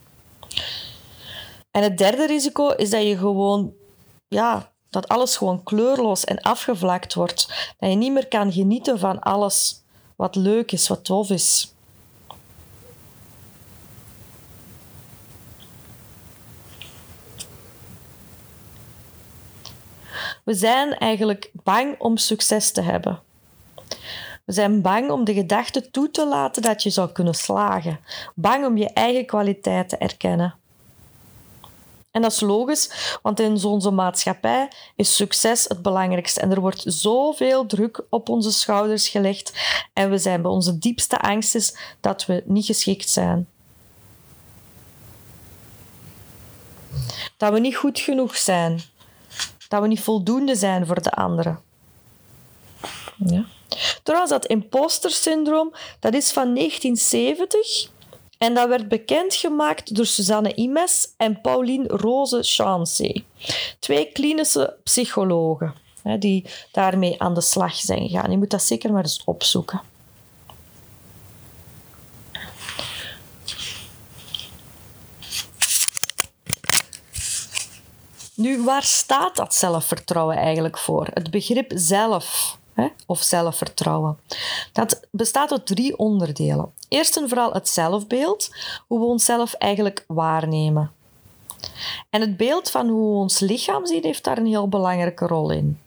En 1.71 1.83
het 1.83 1.97
derde 1.97 2.25
risico 2.25 2.69
is 2.69 2.89
dat 2.89 3.03
je 3.03 3.17
gewoon 3.17 3.73
ja, 4.27 4.71
dat 4.89 5.07
alles 5.07 5.37
gewoon 5.37 5.63
kleurloos 5.63 6.23
en 6.23 6.41
afgevlakt 6.41 7.13
wordt. 7.13 7.47
Dat 7.77 7.89
je 7.89 7.95
niet 7.95 8.11
meer 8.11 8.27
kan 8.27 8.51
genieten 8.51 8.99
van 8.99 9.19
alles 9.19 9.83
wat 10.15 10.35
leuk 10.35 10.71
is, 10.71 10.87
wat 10.87 11.05
tof 11.05 11.29
is. 11.29 11.73
We 20.43 20.53
zijn 20.53 20.97
eigenlijk 20.97 21.51
bang 21.53 21.99
om 21.99 22.17
succes 22.17 22.71
te 22.71 22.81
hebben. 22.81 23.21
We 24.45 24.53
zijn 24.53 24.81
bang 24.81 25.11
om 25.11 25.23
de 25.23 25.33
gedachte 25.33 25.91
toe 25.91 26.11
te 26.11 26.27
laten 26.27 26.61
dat 26.61 26.83
je 26.83 26.89
zou 26.89 27.11
kunnen 27.11 27.33
slagen. 27.33 27.99
Bang 28.35 28.65
om 28.65 28.77
je 28.77 28.89
eigen 28.89 29.25
kwaliteit 29.25 29.89
te 29.89 29.97
erkennen. 29.97 30.55
En 32.11 32.21
dat 32.21 32.31
is 32.31 32.39
logisch, 32.39 33.17
want 33.21 33.39
in 33.39 33.63
onze 33.63 33.91
maatschappij 33.91 34.71
is 34.95 35.15
succes 35.15 35.63
het 35.67 35.81
belangrijkste. 35.81 36.39
En 36.39 36.51
er 36.51 36.59
wordt 36.59 36.83
zoveel 36.85 37.65
druk 37.65 38.05
op 38.09 38.29
onze 38.29 38.51
schouders 38.51 39.09
gelegd. 39.09 39.53
En 39.93 40.09
we 40.09 40.17
zijn 40.17 40.41
bij 40.41 40.51
onze 40.51 40.77
diepste 40.77 41.19
angst 41.19 41.79
dat 41.99 42.25
we 42.25 42.43
niet 42.45 42.65
geschikt 42.65 43.09
zijn. 43.09 43.47
Dat 47.37 47.53
we 47.53 47.59
niet 47.59 47.75
goed 47.75 47.99
genoeg 47.99 48.37
zijn. 48.37 48.81
Dat 49.67 49.81
we 49.81 49.87
niet 49.87 50.01
voldoende 50.01 50.55
zijn 50.55 50.85
voor 50.85 51.01
de 51.01 51.11
anderen. 51.11 51.59
Ja. 53.17 53.45
Trouwens, 54.03 54.31
dat 54.31 54.45
imposter 54.45 55.11
syndroom, 55.11 55.73
dat 55.99 56.13
is 56.13 56.31
van 56.31 56.53
1970 56.53 57.91
en 58.37 58.53
dat 58.53 58.67
werd 58.67 58.87
bekendgemaakt 58.87 59.95
door 59.95 60.05
Suzanne 60.05 60.53
Imes 60.53 61.13
en 61.17 61.41
Pauline 61.41 61.87
Rose 61.87 62.39
Chancey. 62.41 63.23
Twee 63.79 64.11
klinische 64.11 64.75
psychologen 64.83 65.73
hè, 66.01 66.17
die 66.17 66.45
daarmee 66.71 67.21
aan 67.21 67.33
de 67.33 67.41
slag 67.41 67.75
zijn 67.75 68.07
gegaan. 68.07 68.31
Je 68.31 68.37
moet 68.37 68.49
dat 68.49 68.63
zeker 68.63 68.91
maar 68.91 69.03
eens 69.03 69.21
opzoeken. 69.25 69.81
Nu, 78.35 78.63
waar 78.63 78.83
staat 78.83 79.35
dat 79.35 79.53
zelfvertrouwen 79.53 80.37
eigenlijk 80.37 80.77
voor? 80.77 81.07
Het 81.13 81.31
begrip 81.31 81.71
zelf 81.75 82.57
of 83.05 83.21
zelfvertrouwen. 83.21 84.19
Dat 84.71 84.99
bestaat 85.11 85.51
uit 85.51 85.65
drie 85.65 85.97
onderdelen. 85.97 86.73
Eerst 86.87 87.17
en 87.17 87.29
vooral 87.29 87.53
het 87.53 87.69
zelfbeeld, 87.69 88.49
hoe 88.87 88.99
we 88.99 89.05
onszelf 89.05 89.53
eigenlijk 89.53 90.05
waarnemen. 90.07 90.91
En 92.09 92.21
het 92.21 92.37
beeld 92.37 92.69
van 92.69 92.87
hoe 92.87 93.11
we 93.11 93.17
ons 93.17 93.39
lichaam 93.39 93.85
zien, 93.85 94.03
heeft 94.03 94.23
daar 94.23 94.37
een 94.37 94.45
heel 94.45 94.67
belangrijke 94.67 95.27
rol 95.27 95.51
in. 95.51 95.79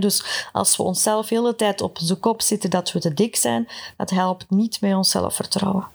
dus 0.00 0.48
als 0.52 0.76
we 0.76 0.82
onszelf 0.82 1.28
de 1.28 1.34
hele 1.34 1.56
tijd 1.56 1.80
op 1.80 1.98
onze 2.00 2.14
kop 2.14 2.42
zitten 2.42 2.70
dat 2.70 2.92
we 2.92 3.00
te 3.00 3.14
dik 3.14 3.36
zijn, 3.36 3.68
dat 3.96 4.10
helpt 4.10 4.50
niet 4.50 4.80
met 4.80 4.94
ons 4.94 5.10
zelfvertrouwen. 5.10 5.86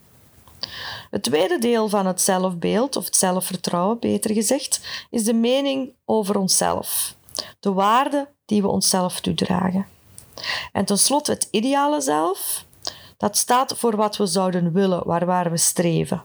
Het 1.09 1.23
tweede 1.23 1.57
deel 1.59 1.89
van 1.89 2.05
het 2.05 2.21
zelfbeeld, 2.21 2.95
of 2.95 3.05
het 3.05 3.15
zelfvertrouwen 3.15 3.99
beter 3.99 4.33
gezegd, 4.33 4.81
is 5.09 5.23
de 5.23 5.33
mening 5.33 5.93
over 6.05 6.37
onszelf. 6.37 7.15
De 7.59 7.73
waarde 7.73 8.29
die 8.49 8.61
we 8.61 8.67
onszelf 8.67 9.19
toedragen. 9.19 9.87
En 10.71 10.85
tenslotte 10.85 11.31
het 11.31 11.47
ideale 11.51 12.01
zelf, 12.01 12.65
dat 13.17 13.37
staat 13.37 13.77
voor 13.77 13.95
wat 13.95 14.17
we 14.17 14.25
zouden 14.25 14.71
willen, 14.73 15.07
waar, 15.07 15.25
waar 15.25 15.51
we 15.51 15.57
streven. 15.57 16.23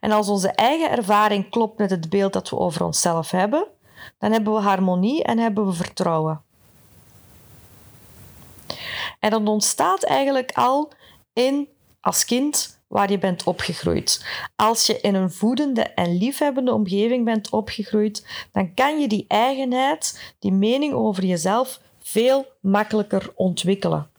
En 0.00 0.10
als 0.10 0.28
onze 0.28 0.48
eigen 0.48 0.90
ervaring 0.90 1.50
klopt 1.50 1.78
met 1.78 1.90
het 1.90 2.08
beeld 2.08 2.32
dat 2.32 2.50
we 2.50 2.58
over 2.58 2.84
onszelf 2.84 3.30
hebben, 3.30 3.66
dan 4.18 4.32
hebben 4.32 4.52
we 4.54 4.60
harmonie 4.60 5.22
en 5.22 5.38
hebben 5.38 5.66
we 5.66 5.72
vertrouwen. 5.72 6.42
En 9.18 9.30
dat 9.30 9.46
ontstaat 9.46 10.02
eigenlijk 10.02 10.52
al 10.52 10.92
in 11.32 11.68
als 12.00 12.24
kind 12.24 12.77
waar 12.88 13.10
je 13.10 13.18
bent 13.18 13.44
opgegroeid. 13.44 14.24
Als 14.56 14.86
je 14.86 15.00
in 15.00 15.14
een 15.14 15.30
voedende 15.30 15.82
en 15.82 16.16
liefhebbende 16.16 16.72
omgeving 16.72 17.24
bent 17.24 17.50
opgegroeid, 17.50 18.26
dan 18.52 18.74
kan 18.74 19.00
je 19.00 19.08
die 19.08 19.24
eigenheid, 19.28 20.34
die 20.38 20.52
mening 20.52 20.92
over 20.92 21.24
jezelf, 21.24 21.80
veel 21.98 22.46
makkelijker 22.60 23.32
ontwikkelen. 23.34 24.10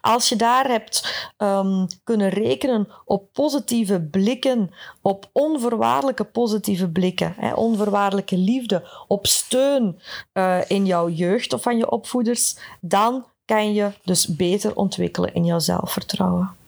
Als 0.00 0.28
je 0.28 0.36
daar 0.36 0.68
hebt 0.68 1.30
um, 1.38 1.86
kunnen 2.04 2.28
rekenen 2.28 2.88
op 3.04 3.32
positieve 3.32 4.00
blikken, 4.00 4.70
op 5.00 5.28
onvoorwaardelijke 5.32 6.24
positieve 6.24 6.88
blikken, 6.88 7.34
hè, 7.36 7.52
onvoorwaardelijke 7.52 8.36
liefde, 8.36 8.88
op 9.08 9.26
steun 9.26 10.00
uh, 10.32 10.58
in 10.66 10.86
jouw 10.86 11.08
jeugd 11.08 11.52
of 11.52 11.62
van 11.62 11.76
je 11.76 11.90
opvoeders, 11.90 12.56
dan 12.80 13.24
kan 13.44 13.74
je 13.74 13.90
dus 14.04 14.26
beter 14.26 14.76
ontwikkelen 14.76 15.34
in 15.34 15.44
jouw 15.44 15.58
zelfvertrouwen. 15.58 16.60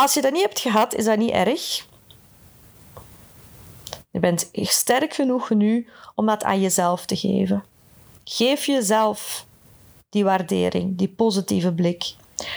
Als 0.00 0.14
je 0.14 0.20
dat 0.20 0.32
niet 0.32 0.42
hebt 0.42 0.58
gehad, 0.58 0.94
is 0.94 1.04
dat 1.04 1.18
niet 1.18 1.30
erg. 1.30 1.86
Je 4.10 4.20
bent 4.20 4.48
sterk 4.52 5.14
genoeg 5.14 5.50
nu 5.50 5.88
om 6.14 6.26
dat 6.26 6.44
aan 6.44 6.60
jezelf 6.60 7.06
te 7.06 7.16
geven. 7.16 7.64
Geef 8.24 8.66
jezelf 8.66 9.46
die 10.08 10.24
waardering, 10.24 10.98
die 10.98 11.08
positieve 11.08 11.72
blik. 11.72 12.14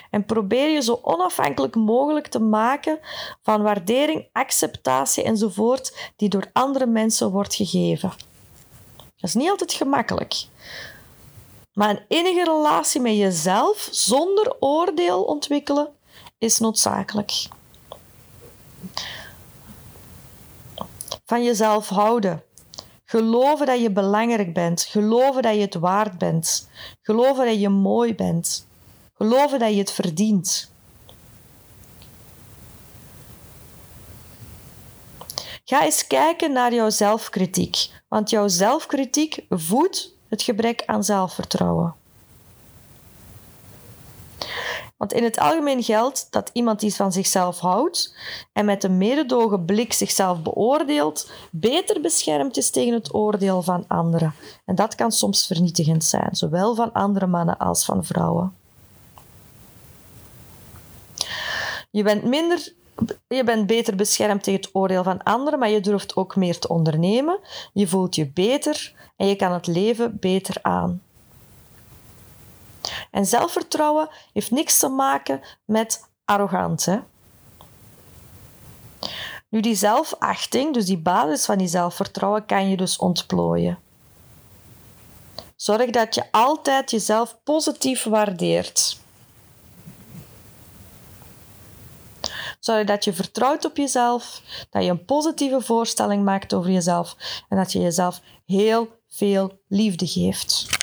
En 0.10 0.26
probeer 0.26 0.70
je 0.70 0.82
zo 0.82 1.00
onafhankelijk 1.02 1.76
mogelijk 1.76 2.28
te 2.28 2.40
maken 2.40 3.00
van 3.42 3.62
waardering, 3.62 4.28
acceptatie 4.32 5.24
enzovoort 5.24 6.12
die 6.16 6.30
door 6.30 6.50
andere 6.54 6.86
mensen 6.86 7.32
wordt 7.32 7.56
gegeven. 7.56 8.14
Dat 8.96 9.30
is 9.30 9.34
niet 9.34 9.50
altijd 9.50 9.74
gemakkelijk. 9.74 10.46
Maar 11.74 11.90
een 11.90 12.06
enige 12.08 12.44
relatie 12.44 13.02
met 13.02 13.16
jezelf 13.16 13.88
zonder 13.92 14.56
oordeel 14.60 15.24
ontwikkelen 15.24 15.98
is 16.40 16.60
noodzakelijk. 16.60 17.48
Van 21.26 21.44
jezelf 21.44 21.90
houden. 21.90 22.44
Geloven 23.06 23.66
dat 23.66 23.82
je 23.82 23.92
belangrijk 23.92 24.54
bent. 24.54 24.82
Geloven 24.82 25.42
dat 25.42 25.56
je 25.56 25.62
het 25.62 25.74
waard 25.74 26.18
bent. 26.18 26.70
Geloven 27.02 27.46
dat 27.46 27.60
je 27.60 27.70
mooi 27.70 28.16
bent. 28.16 28.68
Geloven 29.14 29.60
dat 29.60 29.72
je 29.72 29.78
het 29.78 29.92
verdient. 29.92 30.72
Ga 35.70 35.84
eens 35.84 36.08
kijken 36.08 36.52
naar 36.52 36.74
jouw 36.74 36.90
zelfkritiek, 36.90 37.90
want 38.08 38.30
jouw 38.30 38.48
zelfkritiek 38.48 39.46
voedt 39.50 40.16
het 40.28 40.42
gebrek 40.42 40.84
aan 40.86 41.04
zelfvertrouwen. 41.04 41.99
Want 45.00 45.14
in 45.14 45.24
het 45.24 45.40
algemeen 45.40 45.84
geldt 45.84 46.28
dat 46.30 46.50
iemand 46.54 46.80
die 46.80 46.96
van 46.96 47.12
zichzelf 47.12 47.60
houdt 47.60 48.16
en 48.54 48.66
met 48.66 48.84
een 48.84 48.98
mededogen 48.98 49.66
blik 49.66 49.94
zichzelf 49.94 50.42
beoordeelt, 50.42 51.32
beter 51.52 52.02
beschermd 52.02 52.58
is 52.58 52.70
tegen 52.70 52.94
het 52.94 53.14
oordeel 53.14 53.62
van 53.62 53.86
anderen. 53.88 54.34
En 54.66 54.76
dat 54.76 54.96
kan 54.96 55.12
soms 55.12 55.48
vernietigend 55.48 56.04
zijn, 56.04 56.36
zowel 56.36 56.76
van 56.76 56.94
andere 56.94 57.28
mannen 57.28 57.58
als 57.58 57.86
van 57.86 58.06
vrouwen. 58.06 58.54
Je 61.92 62.04
bent, 62.04 62.24
minder, 62.24 62.74
je 63.28 63.44
bent 63.44 63.68
beter 63.68 63.96
beschermd 63.96 64.44
tegen 64.44 64.60
het 64.62 64.70
oordeel 64.74 65.04
van 65.04 65.24
anderen, 65.24 65.60
maar 65.60 65.70
je 65.70 65.82
durft 65.82 66.16
ook 66.16 66.36
meer 66.36 66.60
te 66.60 66.68
ondernemen. 66.68 67.40
Je 67.74 67.88
voelt 67.88 68.16
je 68.16 68.28
beter 68.28 68.94
en 69.16 69.28
je 69.28 69.36
kan 69.36 69.52
het 69.52 69.68
leven 69.68 70.18
beter 70.20 70.56
aan. 70.62 71.02
En 73.12 73.26
zelfvertrouwen 73.26 74.10
heeft 74.34 74.52
niks 74.52 74.80
te 74.80 74.88
maken 74.88 75.42
met 75.66 76.10
arrogant. 76.26 76.86
Hè? 76.86 77.00
Nu, 79.50 79.60
die 79.62 79.76
zelfachting, 79.76 80.74
dus 80.74 80.86
die 80.86 80.98
basis 80.98 81.46
van 81.46 81.58
die 81.58 81.68
zelfvertrouwen, 81.68 82.46
kan 82.46 82.70
je 82.70 82.78
dus 82.78 82.98
ontplooien. 82.98 83.80
Zorg 85.56 85.90
dat 85.90 86.16
je 86.16 86.32
altijd 86.32 86.92
jezelf 86.92 87.38
positief 87.44 88.04
waardeert. 88.04 89.00
Zorg 92.60 92.86
dat 92.86 93.04
je 93.04 93.14
vertrouwt 93.14 93.66
op 93.66 93.78
jezelf, 93.78 94.42
dat 94.70 94.84
je 94.84 94.90
een 94.90 95.06
positieve 95.06 95.62
voorstelling 95.62 96.24
maakt 96.24 96.54
over 96.54 96.72
jezelf 96.72 97.16
en 97.50 97.58
dat 97.58 97.72
je 97.72 97.80
jezelf 97.80 98.22
heel 98.46 98.88
veel 99.08 99.60
liefde 99.68 100.08
geeft. 100.08 100.79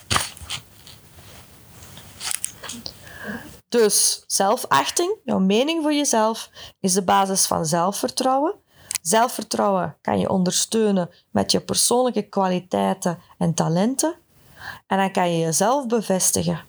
Dus 3.68 4.24
zelfachting, 4.26 5.16
jouw 5.24 5.38
mening 5.38 5.82
voor 5.82 5.94
jezelf, 5.94 6.50
is 6.80 6.92
de 6.92 7.02
basis 7.02 7.46
van 7.46 7.66
zelfvertrouwen. 7.66 8.54
Zelfvertrouwen 9.02 9.96
kan 10.00 10.18
je 10.18 10.30
ondersteunen 10.30 11.10
met 11.30 11.50
je 11.50 11.60
persoonlijke 11.60 12.22
kwaliteiten 12.22 13.18
en 13.38 13.54
talenten. 13.54 14.14
En 14.86 14.98
dan 14.98 15.12
kan 15.12 15.32
je 15.32 15.38
jezelf 15.38 15.86
bevestigen 15.86 16.64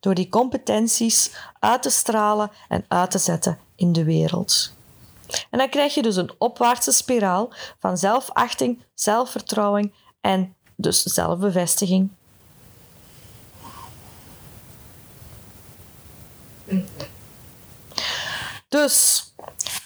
door 0.00 0.14
die 0.14 0.28
competenties 0.28 1.30
uit 1.58 1.82
te 1.82 1.90
stralen 1.90 2.50
en 2.68 2.84
uit 2.88 3.10
te 3.10 3.18
zetten 3.18 3.58
in 3.76 3.92
de 3.92 4.04
wereld. 4.04 4.72
En 5.50 5.58
dan 5.58 5.68
krijg 5.68 5.94
je 5.94 6.02
dus 6.02 6.16
een 6.16 6.32
opwaartse 6.38 6.92
spiraal 6.92 7.52
van 7.78 7.98
zelfachting, 7.98 8.82
zelfvertrouwen 8.94 9.92
en 10.20 10.54
dus 10.76 11.02
zelfbevestiging. 11.02 12.10
Dus 18.68 19.24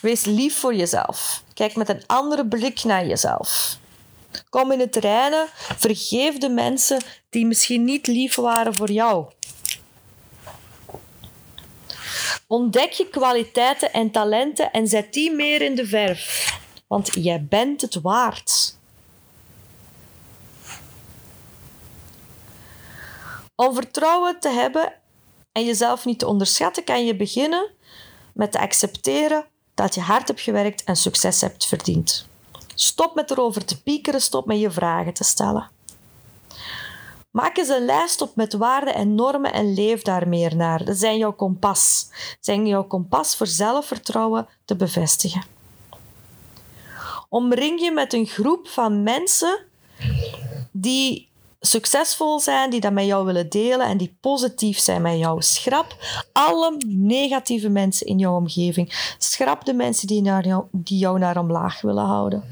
wees 0.01 0.25
lief 0.25 0.57
voor 0.57 0.75
jezelf. 0.75 1.43
Kijk 1.53 1.75
met 1.75 1.89
een 1.89 2.03
andere 2.05 2.47
blik 2.47 2.83
naar 2.83 3.05
jezelf. 3.05 3.77
Kom 4.49 4.71
in 4.71 4.79
het 4.79 4.95
reinen. 4.95 5.47
Vergeef 5.77 6.37
de 6.37 6.49
mensen 6.49 7.01
die 7.29 7.45
misschien 7.45 7.83
niet 7.83 8.07
lief 8.07 8.35
waren 8.35 8.73
voor 8.73 8.91
jou. 8.91 9.25
Ontdek 12.47 12.91
je 12.91 13.09
kwaliteiten 13.09 13.93
en 13.93 14.11
talenten 14.11 14.71
en 14.71 14.87
zet 14.87 15.13
die 15.13 15.31
meer 15.31 15.61
in 15.61 15.75
de 15.75 15.85
verf. 15.85 16.57
Want 16.87 17.09
jij 17.13 17.45
bent 17.49 17.81
het 17.81 18.01
waard. 18.01 18.77
Om 23.55 23.73
vertrouwen 23.73 24.39
te 24.39 24.49
hebben 24.49 24.93
en 25.53 25.65
jezelf 25.65 26.05
niet 26.05 26.19
te 26.19 26.27
onderschatten, 26.27 26.83
kan 26.83 27.05
je 27.05 27.15
beginnen 27.15 27.69
met 28.33 28.51
te 28.51 28.59
accepteren 28.59 29.45
dat 29.73 29.95
je 29.95 30.01
hard 30.01 30.27
hebt 30.27 30.41
gewerkt 30.41 30.83
en 30.83 30.95
succes 30.95 31.41
hebt 31.41 31.65
verdiend. 31.65 32.25
Stop 32.75 33.15
met 33.15 33.31
erover 33.31 33.65
te 33.65 33.81
piekeren, 33.81 34.21
stop 34.21 34.45
met 34.45 34.59
je 34.59 34.71
vragen 34.71 35.13
te 35.13 35.23
stellen. 35.23 35.69
Maak 37.31 37.57
eens 37.57 37.69
een 37.69 37.85
lijst 37.85 38.21
op 38.21 38.35
met 38.35 38.53
waarden 38.53 38.95
en 38.95 39.15
normen 39.15 39.53
en 39.53 39.73
leef 39.73 40.01
daar 40.01 40.27
meer 40.27 40.55
naar. 40.55 40.85
Dat 40.85 40.97
zijn 40.97 41.17
jouw 41.17 41.33
kompas. 41.33 42.09
Zijn 42.39 42.67
jouw 42.67 42.83
kompas 42.83 43.35
voor 43.35 43.47
zelfvertrouwen 43.47 44.47
te 44.65 44.75
bevestigen. 44.75 45.43
Omring 47.29 47.79
je 47.81 47.91
met 47.91 48.13
een 48.13 48.25
groep 48.25 48.67
van 48.67 49.03
mensen 49.03 49.65
die 50.71 51.29
succesvol 51.65 52.39
zijn, 52.39 52.69
die 52.69 52.79
dat 52.79 52.91
met 52.91 53.05
jou 53.05 53.25
willen 53.25 53.49
delen 53.49 53.87
en 53.87 53.97
die 53.97 54.17
positief 54.21 54.79
zijn 54.79 55.01
met 55.01 55.17
jou. 55.17 55.41
Schrap 55.41 55.95
alle 56.33 56.75
negatieve 56.87 57.69
mensen 57.69 58.07
in 58.07 58.17
jouw 58.17 58.35
omgeving. 58.35 59.15
Schrap 59.17 59.65
de 59.65 59.73
mensen 59.73 60.07
die, 60.07 60.21
naar 60.21 60.47
jou, 60.47 60.63
die 60.71 60.97
jou 60.97 61.19
naar 61.19 61.37
omlaag 61.37 61.81
willen 61.81 62.05
houden. 62.05 62.43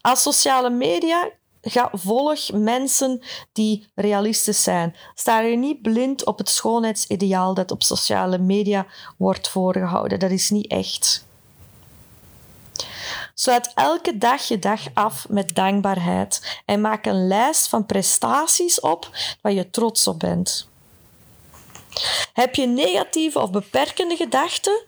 Als 0.00 0.22
sociale 0.22 0.70
media 0.70 1.30
ga, 1.60 1.88
volg 1.92 2.52
mensen 2.52 3.22
die 3.52 3.86
realistisch 3.94 4.62
zijn. 4.62 4.96
Sta 5.14 5.40
je 5.40 5.56
niet 5.56 5.82
blind 5.82 6.24
op 6.24 6.38
het 6.38 6.48
schoonheidsideaal 6.48 7.54
dat 7.54 7.70
op 7.70 7.82
sociale 7.82 8.38
media 8.38 8.86
wordt 9.16 9.48
voorgehouden. 9.48 10.18
Dat 10.18 10.30
is 10.30 10.50
niet 10.50 10.70
echt. 10.70 11.23
Sluit 13.34 13.72
elke 13.74 14.18
dag 14.18 14.42
je 14.42 14.58
dag 14.58 14.80
af 14.94 15.28
met 15.28 15.54
dankbaarheid 15.54 16.60
en 16.64 16.80
maak 16.80 17.06
een 17.06 17.26
lijst 17.26 17.68
van 17.68 17.86
prestaties 17.86 18.80
op 18.80 19.10
waar 19.40 19.52
je 19.52 19.70
trots 19.70 20.06
op 20.06 20.18
bent. 20.18 20.68
Heb 22.32 22.54
je 22.54 22.66
negatieve 22.66 23.40
of 23.40 23.50
beperkende 23.50 24.16
gedachten? 24.16 24.82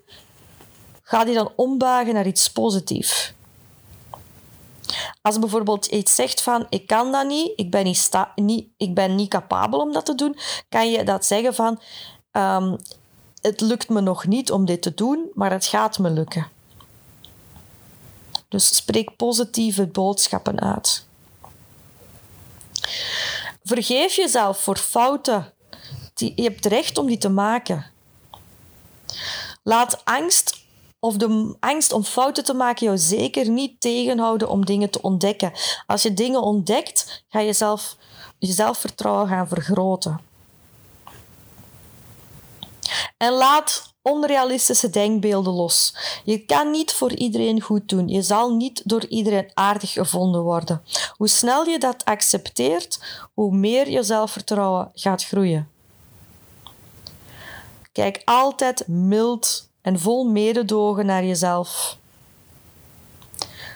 Ga 1.02 1.24
die 1.24 1.34
dan 1.34 1.52
ombuigen 1.56 2.14
naar 2.14 2.26
iets 2.26 2.50
positiefs. 2.50 3.32
Als 5.22 5.38
bijvoorbeeld 5.38 5.86
iets 5.86 6.14
zegt 6.14 6.42
van 6.42 6.66
ik 6.68 6.86
kan 6.86 7.12
dat 7.12 7.26
niet, 7.26 7.52
ik 7.56 7.70
ben 7.70 7.84
niet, 7.84 7.96
sta 7.96 8.32
niet, 8.34 8.68
ik 8.76 8.94
ben 8.94 9.14
niet 9.14 9.30
capabel 9.30 9.80
om 9.80 9.92
dat 9.92 10.06
te 10.06 10.14
doen, 10.14 10.36
kan 10.68 10.90
je 10.90 11.04
dat 11.04 11.24
zeggen 11.24 11.54
van 11.54 11.80
um, 12.32 12.76
het 13.40 13.60
lukt 13.60 13.88
me 13.88 14.00
nog 14.00 14.26
niet 14.26 14.52
om 14.52 14.64
dit 14.64 14.82
te 14.82 14.94
doen, 14.94 15.30
maar 15.34 15.50
het 15.50 15.66
gaat 15.66 15.98
me 15.98 16.10
lukken. 16.10 16.55
Dus 18.56 18.76
spreek 18.76 19.16
positieve 19.16 19.86
boodschappen 19.86 20.60
uit. 20.60 21.06
Vergeef 23.64 24.14
jezelf 24.14 24.58
voor 24.58 24.76
fouten. 24.76 25.52
Je 26.14 26.42
hebt 26.42 26.66
recht 26.66 26.98
om 26.98 27.06
die 27.06 27.18
te 27.18 27.28
maken. 27.28 27.86
Laat 29.62 30.04
angst 30.04 30.64
of 30.98 31.16
de 31.16 31.56
angst 31.60 31.92
om 31.92 32.04
fouten 32.04 32.44
te 32.44 32.54
maken 32.54 32.86
jou 32.86 32.98
zeker 32.98 33.48
niet 33.48 33.80
tegenhouden 33.80 34.48
om 34.48 34.64
dingen 34.64 34.90
te 34.90 35.02
ontdekken. 35.02 35.52
Als 35.86 36.02
je 36.02 36.14
dingen 36.14 36.42
ontdekt, 36.42 37.24
ga 37.28 37.40
je 37.40 37.52
zelf, 37.52 37.96
je 38.38 38.52
zelfvertrouwen 38.52 39.28
gaan 39.28 39.48
vergroten. 39.48 40.20
En 43.16 43.32
laat 43.32 43.94
onrealistische 44.06 44.90
denkbeelden 44.90 45.52
los. 45.52 45.94
Je 46.24 46.38
kan 46.38 46.70
niet 46.70 46.92
voor 46.92 47.12
iedereen 47.12 47.60
goed 47.60 47.88
doen. 47.88 48.08
Je 48.08 48.22
zal 48.22 48.56
niet 48.56 48.82
door 48.84 49.06
iedereen 49.06 49.50
aardig 49.54 49.92
gevonden 49.92 50.42
worden. 50.42 50.82
Hoe 51.16 51.28
snel 51.28 51.64
je 51.64 51.78
dat 51.78 52.04
accepteert, 52.04 53.00
hoe 53.34 53.56
meer 53.56 53.90
je 53.90 54.02
zelfvertrouwen 54.02 54.90
gaat 54.94 55.24
groeien. 55.24 55.68
Kijk 57.92 58.22
altijd 58.24 58.88
mild 58.88 59.68
en 59.82 59.98
vol 59.98 60.24
mededogen 60.24 61.06
naar 61.06 61.24
jezelf. 61.24 61.98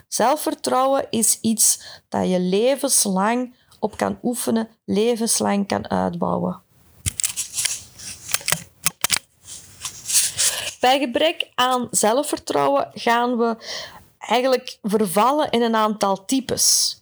Zelfvertrouwen 0.08 1.06
is 1.10 1.38
iets 1.40 1.82
dat 2.08 2.28
je 2.28 2.40
levenslang 2.40 3.54
op 3.78 3.96
kan 3.96 4.18
oefenen, 4.22 4.68
levenslang 4.84 5.66
kan 5.66 5.90
uitbouwen. 5.90 6.60
Bij 10.80 10.98
gebrek 10.98 11.50
aan 11.54 11.88
zelfvertrouwen 11.90 12.90
gaan 12.94 13.38
we 13.38 13.56
eigenlijk 14.18 14.78
vervallen 14.82 15.50
in 15.50 15.62
een 15.62 15.74
aantal 15.74 16.24
types. 16.24 16.98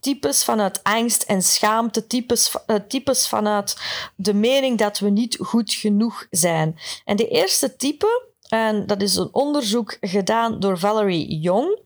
Types 0.00 0.44
vanuit 0.44 0.82
angst 0.82 1.22
en 1.22 1.42
schaamte, 1.42 2.06
types, 2.06 2.54
uh, 2.66 2.76
types 2.88 3.28
vanuit 3.28 3.76
de 4.16 4.34
mening 4.34 4.78
dat 4.78 4.98
we 4.98 5.10
niet 5.10 5.38
goed 5.40 5.72
genoeg 5.72 6.26
zijn. 6.30 6.78
En 7.04 7.16
de 7.16 7.28
eerste 7.28 7.76
type, 7.76 8.28
en 8.48 8.86
dat 8.86 9.02
is 9.02 9.16
een 9.16 9.28
onderzoek 9.32 9.96
gedaan 10.00 10.60
door 10.60 10.78
Valerie 10.78 11.38
Young 11.38 11.78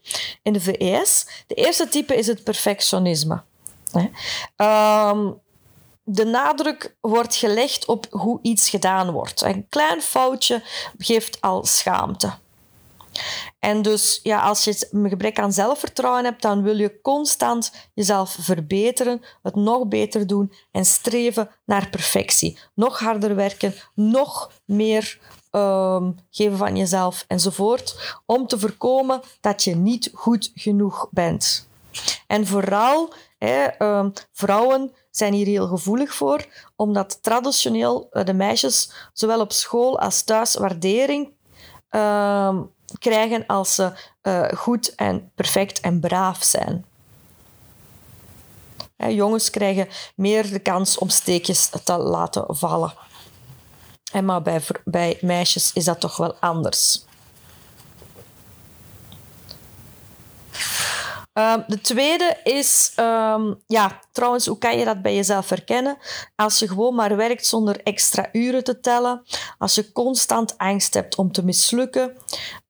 in 0.43 0.53
de 0.53 0.61
VS. 0.61 1.27
De 1.47 1.55
eerste 1.55 1.89
type 1.89 2.17
is 2.17 2.27
het 2.27 2.45
perfectionisme. 2.45 3.43
Um, 4.57 5.41
de 6.03 6.25
nadruk 6.25 6.97
wordt 7.01 7.35
gelegd 7.35 7.85
op 7.85 8.07
hoe 8.11 8.39
iets 8.43 8.69
gedaan 8.69 9.11
wordt. 9.11 9.41
Een 9.41 9.67
klein 9.69 10.03
foutje 10.03 10.63
geeft 10.99 11.41
al 11.41 11.65
schaamte. 11.65 12.33
En 13.59 13.83
dus 13.83 14.21
ja, 14.23 14.41
als 14.41 14.65
je 14.65 14.89
een 14.91 15.09
gebrek 15.09 15.39
aan 15.39 15.53
zelfvertrouwen 15.53 16.25
hebt, 16.25 16.43
dan 16.43 16.63
wil 16.63 16.79
je 16.79 17.01
constant 17.01 17.73
jezelf 17.95 18.37
verbeteren, 18.41 19.23
het 19.43 19.55
nog 19.55 19.89
beter 19.89 20.27
doen 20.27 20.53
en 20.71 20.85
streven 20.85 21.51
naar 21.65 21.89
perfectie. 21.89 22.59
Nog 22.75 22.99
harder 22.99 23.35
werken, 23.35 23.75
nog 23.95 24.53
meer 24.65 25.19
ehm, 25.51 26.11
geven 26.31 26.57
van 26.57 26.77
jezelf 26.77 27.25
enzovoort, 27.29 28.17
om 28.27 28.47
te 28.47 28.59
voorkomen 28.59 29.21
dat 29.41 29.65
je 29.65 29.77
niet 29.77 30.11
goed 30.15 30.51
genoeg 30.55 31.09
bent. 31.11 31.69
En 32.27 32.47
vooral 32.47 33.13
hè, 33.39 33.65
ehm, 33.65 34.11
vrouwen 34.33 34.93
zijn 35.11 35.33
hier 35.33 35.47
heel 35.47 35.67
gevoelig 35.67 36.15
voor, 36.15 36.47
omdat 36.77 37.23
traditioneel 37.23 38.09
eh, 38.11 38.25
de 38.25 38.35
meisjes 38.35 38.93
zowel 39.13 39.41
op 39.41 39.53
school 39.53 40.01
als 40.01 40.23
thuis 40.23 40.55
waardering 40.55 41.33
ehm, 41.89 42.63
krijgen 42.99 43.47
als 43.47 43.75
ze 43.75 43.93
uh, 44.23 44.49
goed 44.49 44.95
en 44.95 45.31
perfect 45.35 45.81
en 45.81 46.01
braaf 46.01 46.43
zijn. 46.43 46.85
Jongens 49.09 49.51
krijgen 49.51 49.89
meer 50.15 50.51
de 50.51 50.59
kans 50.59 50.99
om 50.99 51.09
steekjes 51.09 51.71
te 51.85 51.97
laten 51.97 52.57
vallen. 52.57 52.93
En 54.13 54.25
maar 54.25 54.43
bij, 54.43 54.63
bij 54.85 55.19
meisjes 55.21 55.73
is 55.73 55.85
dat 55.85 56.01
toch 56.01 56.17
wel 56.17 56.35
anders. 56.35 57.05
Um, 61.35 61.65
de 61.67 61.81
tweede 61.81 62.37
is, 62.45 62.93
um, 62.97 63.63
ja, 63.67 64.01
trouwens, 64.13 64.47
hoe 64.47 64.59
kan 64.59 64.79
je 64.79 64.85
dat 64.85 65.03
bij 65.03 65.15
jezelf 65.15 65.49
herkennen? 65.49 65.99
Als 66.37 66.59
je 66.59 66.69
gewoon 66.69 66.95
maar 66.95 67.17
werkt 67.17 67.47
zonder 67.47 67.83
extra 67.83 68.29
uren 68.33 68.65
te 68.65 68.81
tellen, 68.81 69.23
als 69.59 69.75
je 69.75 69.93
constant 69.93 70.59
angst 70.59 70.95
hebt 70.95 71.17
om 71.17 71.33
te 71.33 71.45
mislukken, 71.45 72.17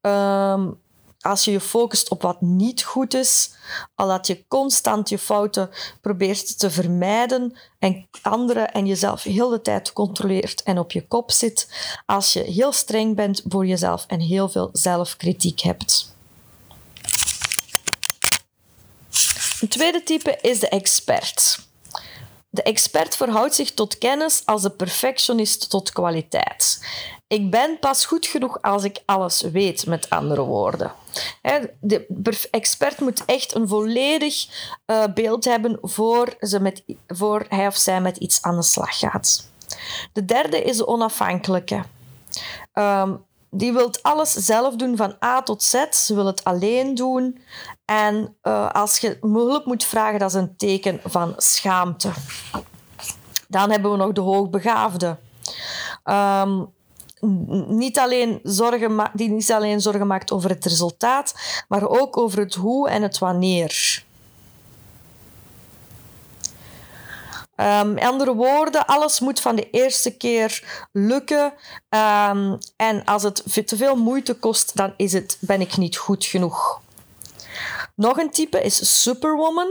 um, 0.00 0.80
als 1.20 1.44
je 1.44 1.50
je 1.50 1.60
focust 1.60 2.10
op 2.10 2.22
wat 2.22 2.40
niet 2.40 2.82
goed 2.82 3.14
is, 3.14 3.52
al 3.94 4.08
dat 4.08 4.26
je 4.26 4.44
constant 4.48 5.08
je 5.08 5.18
fouten 5.18 5.70
probeert 6.00 6.58
te 6.58 6.70
vermijden 6.70 7.58
en 7.78 8.08
anderen 8.22 8.72
en 8.72 8.86
jezelf 8.86 9.22
heel 9.22 9.48
de 9.48 9.60
tijd 9.60 9.92
controleert 9.92 10.62
en 10.62 10.78
op 10.78 10.92
je 10.92 11.06
kop 11.06 11.30
zit, 11.30 11.68
als 12.06 12.32
je 12.32 12.40
heel 12.40 12.72
streng 12.72 13.16
bent 13.16 13.42
voor 13.48 13.66
jezelf 13.66 14.04
en 14.06 14.20
heel 14.20 14.48
veel 14.48 14.68
zelfkritiek 14.72 15.60
hebt. 15.60 16.18
Een 19.60 19.68
tweede 19.68 20.02
type 20.02 20.38
is 20.40 20.60
de 20.60 20.68
expert. 20.68 21.68
De 22.48 22.62
expert 22.62 23.16
verhoudt 23.16 23.54
zich 23.54 23.74
tot 23.74 23.98
kennis 23.98 24.42
als 24.44 24.62
de 24.62 24.70
perfectionist 24.70 25.70
tot 25.70 25.92
kwaliteit. 25.92 26.86
Ik 27.26 27.50
ben 27.50 27.78
pas 27.78 28.04
goed 28.04 28.26
genoeg 28.26 28.62
als 28.62 28.84
ik 28.84 29.02
alles 29.04 29.40
weet, 29.40 29.86
met 29.86 30.10
andere 30.10 30.42
woorden. 30.42 30.92
De 31.78 32.48
expert 32.50 33.00
moet 33.00 33.24
echt 33.24 33.54
een 33.54 33.68
volledig 33.68 34.46
eh, 34.84 35.04
beeld 35.14 35.44
hebben 35.44 35.78
voor, 35.82 36.34
ze 36.40 36.60
met, 36.60 36.82
voor 37.06 37.46
hij 37.48 37.66
of 37.66 37.76
zij 37.76 38.00
met 38.00 38.16
iets 38.16 38.42
aan 38.42 38.56
de 38.56 38.62
slag 38.62 38.98
gaat. 38.98 39.48
De 40.12 40.24
derde 40.24 40.62
is 40.62 40.76
de 40.76 40.86
onafhankelijke. 40.86 41.84
Ehm, 42.72 43.14
die 43.50 43.72
wil 43.72 43.90
alles 44.02 44.32
zelf 44.32 44.76
doen 44.76 44.96
van 44.96 45.16
A 45.24 45.42
tot 45.42 45.62
Z. 45.62 45.84
Ze 45.90 46.14
wil 46.14 46.26
het 46.26 46.44
alleen 46.44 46.94
doen. 46.94 47.42
En 47.84 48.36
uh, 48.42 48.70
als 48.70 48.98
je 48.98 49.18
hulp 49.20 49.64
moet 49.66 49.84
vragen, 49.84 50.18
dat 50.18 50.28
is 50.28 50.34
een 50.34 50.56
teken 50.56 51.00
van 51.04 51.34
schaamte. 51.36 52.10
Dan 53.48 53.70
hebben 53.70 53.90
we 53.90 53.96
nog 53.96 54.12
de 54.12 54.20
hoogbegaafde. 54.20 55.16
Um, 56.04 56.72
niet 57.68 57.98
alleen 57.98 58.40
zorgen 58.42 59.10
die 59.12 59.30
niet 59.30 59.52
alleen 59.52 59.80
zorgen 59.80 60.06
maakt 60.06 60.32
over 60.32 60.50
het 60.50 60.64
resultaat, 60.64 61.34
maar 61.68 61.88
ook 61.88 62.16
over 62.16 62.38
het 62.38 62.54
hoe 62.54 62.88
en 62.88 63.02
het 63.02 63.18
wanneer. 63.18 64.04
Um, 67.60 67.98
andere 67.98 68.34
woorden, 68.34 68.86
alles 68.86 69.20
moet 69.20 69.40
van 69.40 69.56
de 69.56 69.70
eerste 69.70 70.16
keer 70.16 70.64
lukken. 70.92 71.52
Um, 71.88 72.58
en 72.76 73.04
als 73.04 73.22
het 73.22 73.66
te 73.66 73.76
veel 73.76 73.96
moeite 73.96 74.34
kost, 74.34 74.76
dan 74.76 74.94
is 74.96 75.12
het, 75.12 75.36
ben 75.40 75.60
ik 75.60 75.76
niet 75.76 75.96
goed 75.96 76.24
genoeg. 76.24 76.80
Nog 77.94 78.18
een 78.18 78.30
type 78.30 78.62
is 78.62 79.00
Superwoman. 79.00 79.68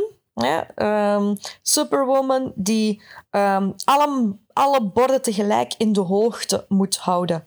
Um, 0.76 1.38
Superwoman 1.62 2.52
die 2.56 3.02
alle, 3.84 4.36
alle 4.54 4.82
borden 4.82 5.22
tegelijk 5.22 5.74
in 5.78 5.94
de 5.94 6.00
hoogte 6.00 6.66
moet 6.68 6.98
houden. 6.98 7.44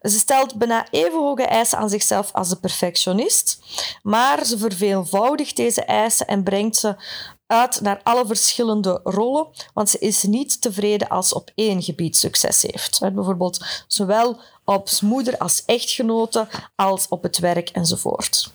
Ze 0.00 0.18
stelt 0.18 0.54
bijna 0.54 0.86
even 0.90 1.18
hoge 1.18 1.42
eisen 1.42 1.78
aan 1.78 1.90
zichzelf 1.90 2.32
als 2.32 2.48
de 2.48 2.56
perfectionist, 2.56 3.58
maar 4.02 4.44
ze 4.44 4.58
verveelvoudigt 4.58 5.56
deze 5.56 5.84
eisen 5.84 6.26
en 6.26 6.42
brengt 6.42 6.76
ze 6.76 6.96
uit 7.48 7.80
naar 7.80 8.00
alle 8.02 8.26
verschillende 8.26 9.00
rollen, 9.04 9.46
want 9.74 9.90
ze 9.90 9.98
is 9.98 10.22
niet 10.22 10.60
tevreden 10.60 11.08
als 11.08 11.32
op 11.32 11.50
één 11.54 11.82
gebied 11.82 12.16
succes 12.16 12.62
heeft. 12.62 13.00
Bijvoorbeeld 13.00 13.64
zowel 13.86 14.40
als 14.64 15.00
moeder 15.00 15.38
als 15.38 15.64
echtgenote, 15.64 16.48
als 16.74 17.08
op 17.08 17.22
het 17.22 17.38
werk 17.38 17.68
enzovoort. 17.68 18.50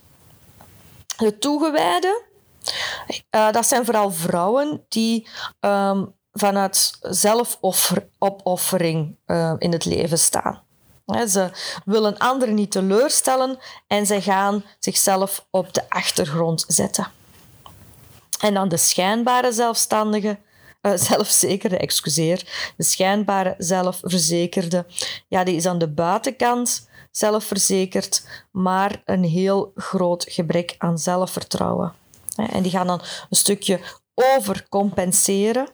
De 1.18 1.38
toegewijden, 1.38 2.22
uh, 3.32 3.52
dat 3.52 3.68
zijn 3.68 3.86
vooral 3.86 4.12
vrouwen 4.12 4.86
die 4.88 5.28
um, 5.60 6.14
vanuit 6.32 6.98
zelfopoffering 7.02 9.16
uh, 9.28 9.54
in 9.58 9.72
het 9.72 9.86
leven 9.86 10.20
staan. 10.20 10.62
Ze 11.28 11.52
willen 11.86 12.18
anderen 12.18 12.56
niet 12.56 12.72
teleurstellen 12.72 13.60
en 13.88 14.06
ze 14.06 14.22
gaan 14.22 14.64
zichzelf 14.80 15.46
op 15.50 15.74
de 15.74 15.90
achtergrond 15.90 16.66
zetten. 16.68 17.08
En 18.44 18.54
dan 18.54 18.70
de 18.70 18.78
schijnbare 18.78 19.52
zelfstandige, 19.52 20.40
uh, 20.82 20.92
zelfzekerde, 20.96 21.78
excuseer, 21.78 22.72
de 22.78 22.84
schijnbare 22.84 23.56
zelfverzekerde, 23.58 24.86
ja, 25.28 25.44
die 25.44 25.56
is 25.56 25.66
aan 25.66 25.78
de 25.78 25.90
buitenkant 25.90 26.90
zelfverzekerd, 27.12 28.28
maar 28.52 29.02
een 29.06 29.24
heel 29.24 29.72
groot 29.76 30.26
gebrek 30.30 30.76
aan 30.78 30.98
zelfvertrouwen. 30.98 31.94
En 32.36 32.62
die 32.64 32.72
gaan 32.72 32.88
dan 32.88 33.02
een 33.30 33.38
stukje 33.38 33.80
overcompenseren. 34.14 35.68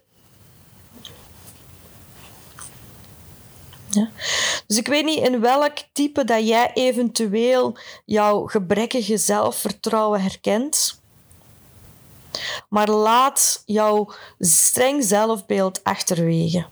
Ja. 3.89 4.10
Dus 4.67 4.77
ik 4.77 4.88
weet 4.88 5.05
niet 5.05 5.23
in 5.23 5.39
welk 5.39 5.77
type 5.93 6.23
dat 6.23 6.47
jij 6.47 6.71
eventueel 6.73 7.77
jouw 8.05 8.45
gebrekkige 8.45 9.17
zelfvertrouwen 9.17 10.21
herkent. 10.21 10.99
Maar 12.70 12.89
laat 12.89 13.63
jouw 13.65 14.12
streng 14.39 15.04
zelfbeeld 15.04 15.84
achterwege. 15.84 16.65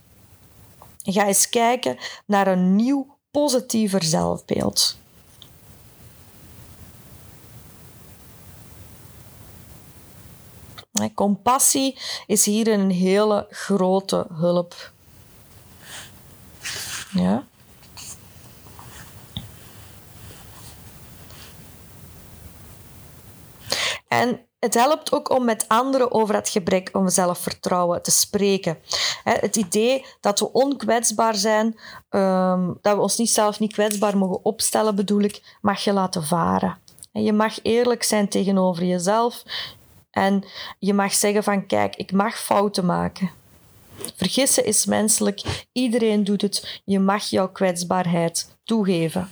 Ga 1.03 1.27
eens 1.27 1.49
kijken 1.49 1.97
naar 2.25 2.47
een 2.47 2.75
nieuw, 2.75 3.17
positiever 3.31 4.03
zelfbeeld. 4.03 4.97
Compassie 11.13 11.97
is 12.25 12.45
hier 12.45 12.67
een 12.67 12.89
hele 12.89 13.47
grote 13.49 14.27
hulp. 14.33 14.91
Ja? 17.11 17.47
En 24.07 24.46
het 24.67 24.75
helpt 24.75 25.11
ook 25.11 25.29
om 25.29 25.45
met 25.45 25.65
anderen 25.67 26.11
over 26.11 26.35
het 26.35 26.49
gebrek 26.49 26.89
aan 26.91 27.11
zelfvertrouwen 27.11 28.01
te 28.01 28.11
spreken. 28.11 28.77
Het 29.23 29.55
idee 29.55 30.05
dat 30.21 30.39
we 30.39 30.51
onkwetsbaar 30.51 31.35
zijn, 31.35 31.79
ehm, 32.09 32.73
dat 32.81 32.95
we 32.95 33.01
ons 33.01 33.17
niet 33.17 33.29
zelf 33.29 33.59
niet 33.59 33.73
kwetsbaar 33.73 34.17
mogen 34.17 34.45
opstellen, 34.45 34.95
bedoel 34.95 35.21
ik, 35.21 35.57
mag 35.61 35.83
je 35.83 35.93
laten 35.93 36.23
varen. 36.23 36.77
Je 37.11 37.33
mag 37.33 37.59
eerlijk 37.61 38.03
zijn 38.03 38.27
tegenover 38.29 38.83
jezelf 38.83 39.43
en 40.11 40.43
je 40.79 40.93
mag 40.93 41.13
zeggen 41.13 41.43
van 41.43 41.65
kijk, 41.65 41.95
ik 41.95 42.11
mag 42.11 42.39
fouten 42.39 42.85
maken. 42.85 43.29
Vergissen 44.15 44.65
is 44.65 44.85
menselijk, 44.85 45.65
iedereen 45.71 46.23
doet 46.23 46.41
het. 46.41 46.81
Je 46.85 46.99
mag 46.99 47.23
jouw 47.23 47.49
kwetsbaarheid 47.49 48.57
toegeven. 48.63 49.29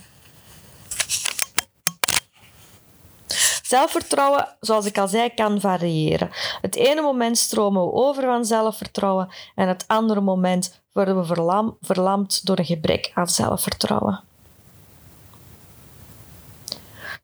Zelfvertrouwen, 3.66 4.48
zoals 4.60 4.86
ik 4.86 4.98
al 4.98 5.08
zei, 5.08 5.34
kan 5.34 5.60
variëren. 5.60 6.30
Het 6.60 6.74
ene 6.74 7.00
moment 7.00 7.38
stromen 7.38 7.82
we 7.82 7.92
over 7.92 8.22
van 8.22 8.44
zelfvertrouwen 8.44 9.28
en 9.54 9.68
het 9.68 9.84
andere 9.86 10.20
moment 10.20 10.80
worden 10.92 11.18
we 11.18 11.24
verlam, 11.24 11.76
verlamd 11.80 12.46
door 12.46 12.58
een 12.58 12.64
gebrek 12.64 13.10
aan 13.14 13.28
zelfvertrouwen. 13.28 14.20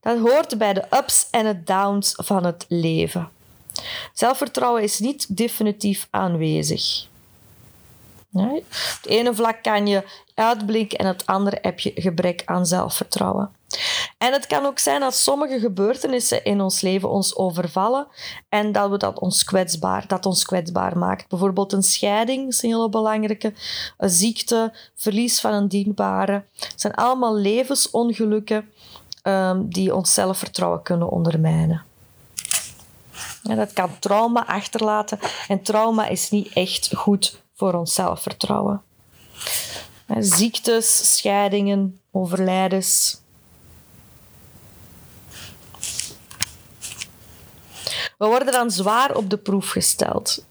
Dat 0.01 0.19
hoort 0.19 0.59
bij 0.59 0.73
de 0.73 0.85
ups 0.91 1.29
en 1.31 1.45
de 1.45 1.63
downs 1.63 2.13
van 2.17 2.45
het 2.45 2.65
leven. 2.69 3.29
Zelfvertrouwen 4.13 4.83
is 4.83 4.99
niet 4.99 5.37
definitief 5.37 6.09
aanwezig. 6.11 7.07
Het 8.33 9.07
ene 9.07 9.35
vlak 9.35 9.63
kan 9.63 9.87
je 9.87 10.05
uitblinken 10.35 10.99
en 10.99 11.07
het 11.07 11.27
andere 11.27 11.59
heb 11.61 11.81
je 11.81 11.93
gebrek 11.95 12.43
aan 12.45 12.67
zelfvertrouwen. 12.67 13.51
En 14.19 14.33
het 14.33 14.47
kan 14.47 14.67
ook 14.67 14.79
zijn 14.79 15.01
dat 15.01 15.15
sommige 15.15 15.61
gebeurtenissen 15.61 16.45
in 16.45 16.61
ons 16.61 16.81
leven 16.81 17.11
ons 17.11 17.37
overvallen 17.37 18.07
en 18.49 18.73
dat 18.73 18.91
we 18.91 18.97
dat 18.97 19.19
ons 19.19 19.45
kwetsbaar, 19.45 20.07
dat 20.07 20.27
ons 20.27 20.45
kwetsbaar 20.45 20.99
maakt. 20.99 21.29
Bijvoorbeeld 21.29 21.73
een 21.73 21.83
scheiding 21.83 22.49
is 22.49 22.63
een 22.63 22.71
hele 22.71 22.89
belangrijke, 22.89 23.55
een 23.99 24.11
ziekte, 24.11 24.75
verlies 24.95 25.41
van 25.41 25.53
een 25.53 25.69
dienbare. 25.69 26.45
Het 26.59 26.81
zijn 26.81 26.95
allemaal 26.95 27.37
levensongelukken 27.37 28.71
um, 29.23 29.69
die 29.69 29.95
ons 29.95 30.15
zelfvertrouwen 30.15 30.83
kunnen 30.83 31.11
ondermijnen. 31.11 31.85
Ja, 33.43 33.55
dat 33.55 33.73
kan 33.73 33.99
trauma 33.99 34.47
achterlaten 34.47 35.19
en 35.49 35.63
trauma 35.63 36.07
is 36.07 36.31
niet 36.31 36.53
echt 36.53 36.95
goed 36.95 37.43
voor 37.55 37.75
ons 37.75 37.95
zelfvertrouwen. 37.95 38.83
Ziektes, 40.19 41.15
scheidingen, 41.15 42.01
overlijdens. 42.11 43.22
We 48.23 48.29
worden 48.29 48.53
dan 48.53 48.71
zwaar 48.71 49.17
op 49.17 49.31
de 49.31 49.37
proef 49.37 49.71
gesteld. 49.71 50.45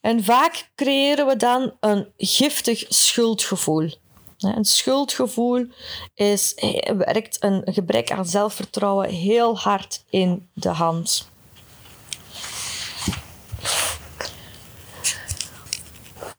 En 0.00 0.24
vaak 0.24 0.70
creëren 0.74 1.26
we 1.26 1.36
dan 1.36 1.72
een 1.80 2.12
giftig 2.16 2.84
schuldgevoel. 2.88 3.90
Een 4.38 4.64
schuldgevoel 4.64 5.66
is, 6.14 6.54
werkt 6.96 7.42
een 7.42 7.62
gebrek 7.64 8.10
aan 8.10 8.26
zelfvertrouwen 8.26 9.08
heel 9.08 9.58
hard 9.58 10.04
in 10.10 10.48
de 10.52 10.68
hand. 10.68 11.28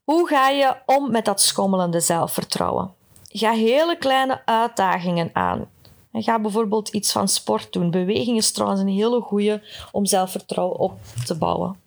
Hoe 0.04 0.28
ga 0.28 0.50
je 0.50 0.76
om 0.86 1.12
met 1.12 1.26
dat 1.26 1.41
schommelende 1.41 2.00
zelfvertrouwen? 2.00 2.98
Ga 3.31 3.51
hele 3.51 3.97
kleine 3.97 4.41
uitdagingen 4.45 5.29
aan. 5.33 5.69
ga 6.11 6.39
bijvoorbeeld 6.39 6.89
iets 6.89 7.11
van 7.11 7.27
sport 7.27 7.73
doen. 7.73 7.91
Beweging 7.91 8.37
is 8.37 8.51
trouwens 8.51 8.81
een 8.81 8.87
hele 8.87 9.21
goede 9.21 9.63
om 9.91 10.05
zelfvertrouwen 10.05 10.77
op 10.77 10.99
te 11.25 11.37
bouwen. 11.37 11.79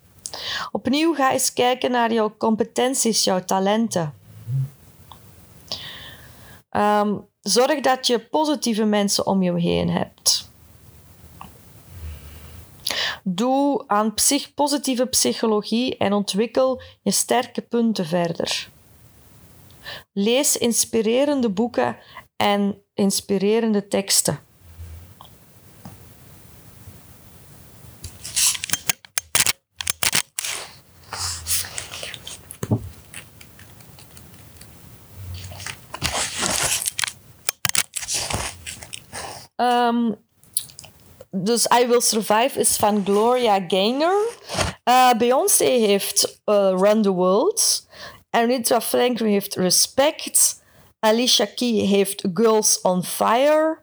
Opnieuw 0.72 1.14
ga 1.14 1.32
eens 1.32 1.52
kijken 1.52 1.90
naar 1.90 2.12
jouw 2.12 2.34
competenties, 2.38 3.24
jouw 3.24 3.44
talenten. 3.44 4.14
Ehm, 6.70 7.14
zorg 7.40 7.80
dat 7.80 8.06
je 8.06 8.18
positieve 8.18 8.84
mensen 8.84 9.26
om 9.26 9.42
je 9.42 9.60
heen 9.60 9.90
hebt. 9.90 10.50
Doe 13.22 13.84
aan 13.86 14.14
positieve 14.54 15.06
psychologie 15.06 15.96
en 15.96 16.12
ontwikkel 16.12 16.82
je 17.02 17.10
sterke 17.10 17.60
punten 17.60 18.06
verder. 18.06 18.71
Lees 20.12 20.56
inspirerende 20.56 21.48
boeken 21.48 21.96
en 22.36 22.82
inspirerende 22.94 23.88
teksten. 23.88 24.40
Um, 39.56 40.16
dus 41.30 41.66
I 41.66 41.86
Will 41.86 42.00
Survive 42.00 42.58
is 42.58 42.76
van 42.76 43.04
Gloria 43.04 43.64
Gaynor. 43.68 44.28
Uh, 44.84 45.12
Beyoncé 45.18 45.64
heeft 45.64 46.40
uh, 46.46 46.74
Run 46.76 47.02
the 47.02 47.12
World. 47.12 47.86
Anita 48.32 48.80
Franklin 48.80 49.32
heeft 49.32 49.54
Respect. 49.54 50.62
Alicia 51.00 51.46
Key 51.46 51.86
heeft 51.86 52.24
Girls 52.34 52.80
on 52.82 53.04
Fire. 53.04 53.78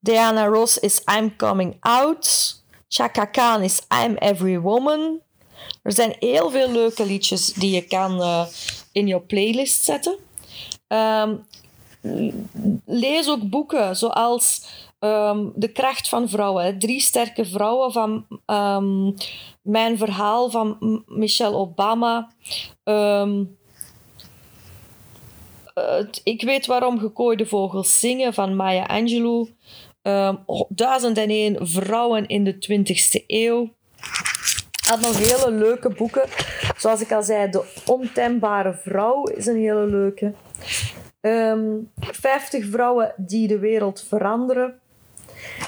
Diana 0.00 0.46
Ross 0.46 0.78
is 0.78 1.02
I'm 1.04 1.36
Coming 1.36 1.76
Out. 1.80 2.54
Chaka 2.88 3.26
Khan 3.26 3.62
is 3.62 3.82
I'm 3.90 4.16
Every 4.16 4.60
Woman. 4.60 5.20
Er 5.82 5.92
zijn 5.92 6.16
heel 6.18 6.50
veel 6.50 6.70
leuke 6.70 7.04
liedjes 7.04 7.52
die 7.52 7.74
je 7.74 7.82
kan 7.82 8.20
uh, 8.20 8.46
in 8.92 9.06
je 9.06 9.20
playlist 9.20 9.84
zetten. 9.84 10.16
Um, 10.88 11.46
lees 12.84 13.28
ook 13.28 13.48
boeken 13.50 13.96
zoals 13.96 14.66
um, 14.98 15.52
De 15.54 15.68
kracht 15.72 16.08
van 16.08 16.28
vrouwen. 16.28 16.78
Drie 16.78 17.00
sterke 17.00 17.44
vrouwen 17.44 17.92
van 17.92 18.26
um, 18.46 19.14
Mijn 19.62 19.98
verhaal 19.98 20.50
van 20.50 21.02
Michelle 21.06 21.56
Obama. 21.56 22.30
Um, 22.84 23.56
ik 26.22 26.42
weet 26.42 26.66
waarom 26.66 26.98
gekooide 26.98 27.46
vogels 27.46 27.98
zingen 28.00 28.34
van 28.34 28.56
Maya 28.56 28.84
Angelou. 28.84 29.48
Duizend 30.68 31.18
en 31.18 31.28
één 31.28 31.66
vrouwen 31.66 32.26
in 32.26 32.44
de 32.44 32.54
20e 32.54 33.26
eeuw. 33.26 33.74
Had 34.86 35.00
nog 35.00 35.18
hele 35.18 35.50
leuke 35.50 35.88
boeken. 35.88 36.28
Zoals 36.76 37.00
ik 37.00 37.12
al 37.12 37.22
zei, 37.22 37.50
De 37.50 37.64
Ontembare 37.86 38.74
Vrouw 38.74 39.22
is 39.22 39.46
een 39.46 39.56
hele 39.56 39.86
leuke. 39.86 40.32
Um, 41.20 41.90
50 41.96 42.66
vrouwen 42.66 43.14
die 43.16 43.48
de 43.48 43.58
wereld 43.58 44.04
veranderen. 44.08 44.80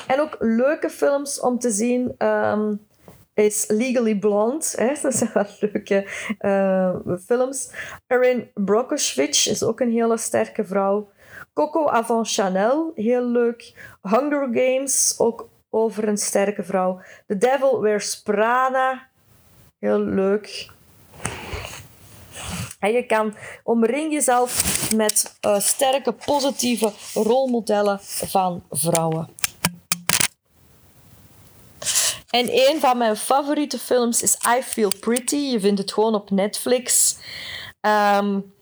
En 0.07 0.21
ook 0.21 0.37
leuke 0.39 0.91
films 0.91 1.41
om 1.41 1.59
te 1.59 1.71
zien 1.71 2.15
um, 2.27 2.87
is 3.35 3.65
Legally 3.69 4.19
Blonde. 4.19 4.67
Hè? 4.73 4.93
Dat 5.03 5.15
zijn 5.15 5.31
wel 5.35 5.47
leuke 5.61 6.07
uh, 6.41 7.17
films. 7.27 7.71
Erin 8.07 8.51
Brockovich 8.55 9.49
is 9.49 9.63
ook 9.63 9.81
een 9.81 9.93
hele 9.93 10.17
sterke 10.17 10.65
vrouw. 10.65 11.11
Coco 11.55 11.87
Avant 11.87 12.33
Chanel, 12.33 12.93
heel 12.95 13.25
leuk. 13.25 13.75
Hunger 14.03 14.49
Games, 14.53 15.15
ook 15.19 15.49
over 15.71 16.09
een 16.09 16.19
sterke 16.19 16.63
vrouw. 16.63 17.01
The 17.27 17.39
Devil 17.39 17.81
Wears 17.81 18.23
Prada, 18.23 19.09
heel 19.79 20.01
leuk. 20.01 20.71
En 22.79 22.93
je 22.93 23.07
kan 23.07 23.35
omring 23.63 24.13
jezelf 24.13 24.93
met 24.95 25.37
uh, 25.47 25.59
sterke, 25.59 26.13
positieve 26.13 26.93
rolmodellen 27.15 27.99
van 28.03 28.63
vrouwen. 28.71 29.29
En 32.39 32.49
een 32.53 32.81
van 32.81 32.99
mijn 32.99 33.17
favoriete 33.17 33.79
films 33.79 34.23
is 34.23 34.37
I 34.59 34.63
Feel 34.63 34.93
Pretty. 35.01 35.37
Je 35.37 35.61
vindt 35.61 35.81
het 35.81 35.93
gewoon 35.93 36.15
op 36.15 36.31
Netflix. 36.31 37.17
Um, 37.81 38.53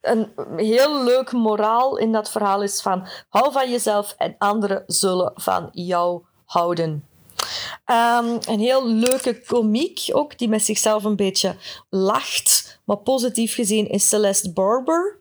een 0.00 0.32
heel 0.56 1.04
leuk 1.04 1.32
moraal 1.32 1.96
in 1.96 2.12
dat 2.12 2.30
verhaal 2.30 2.62
is 2.62 2.82
van 2.82 3.06
hou 3.28 3.52
van 3.52 3.70
jezelf 3.70 4.14
en 4.18 4.34
anderen 4.38 4.82
zullen 4.86 5.32
van 5.34 5.68
jou 5.72 6.22
houden. 6.44 7.08
Um, 7.86 8.38
een 8.48 8.60
heel 8.60 8.88
leuke 8.88 9.40
komiek 9.40 10.08
ook, 10.12 10.38
die 10.38 10.48
met 10.48 10.62
zichzelf 10.62 11.04
een 11.04 11.16
beetje 11.16 11.56
lacht, 11.90 12.80
maar 12.84 12.96
positief 12.96 13.54
gezien 13.54 13.88
is 13.88 14.08
Celeste 14.08 14.52
Barber. 14.52 15.18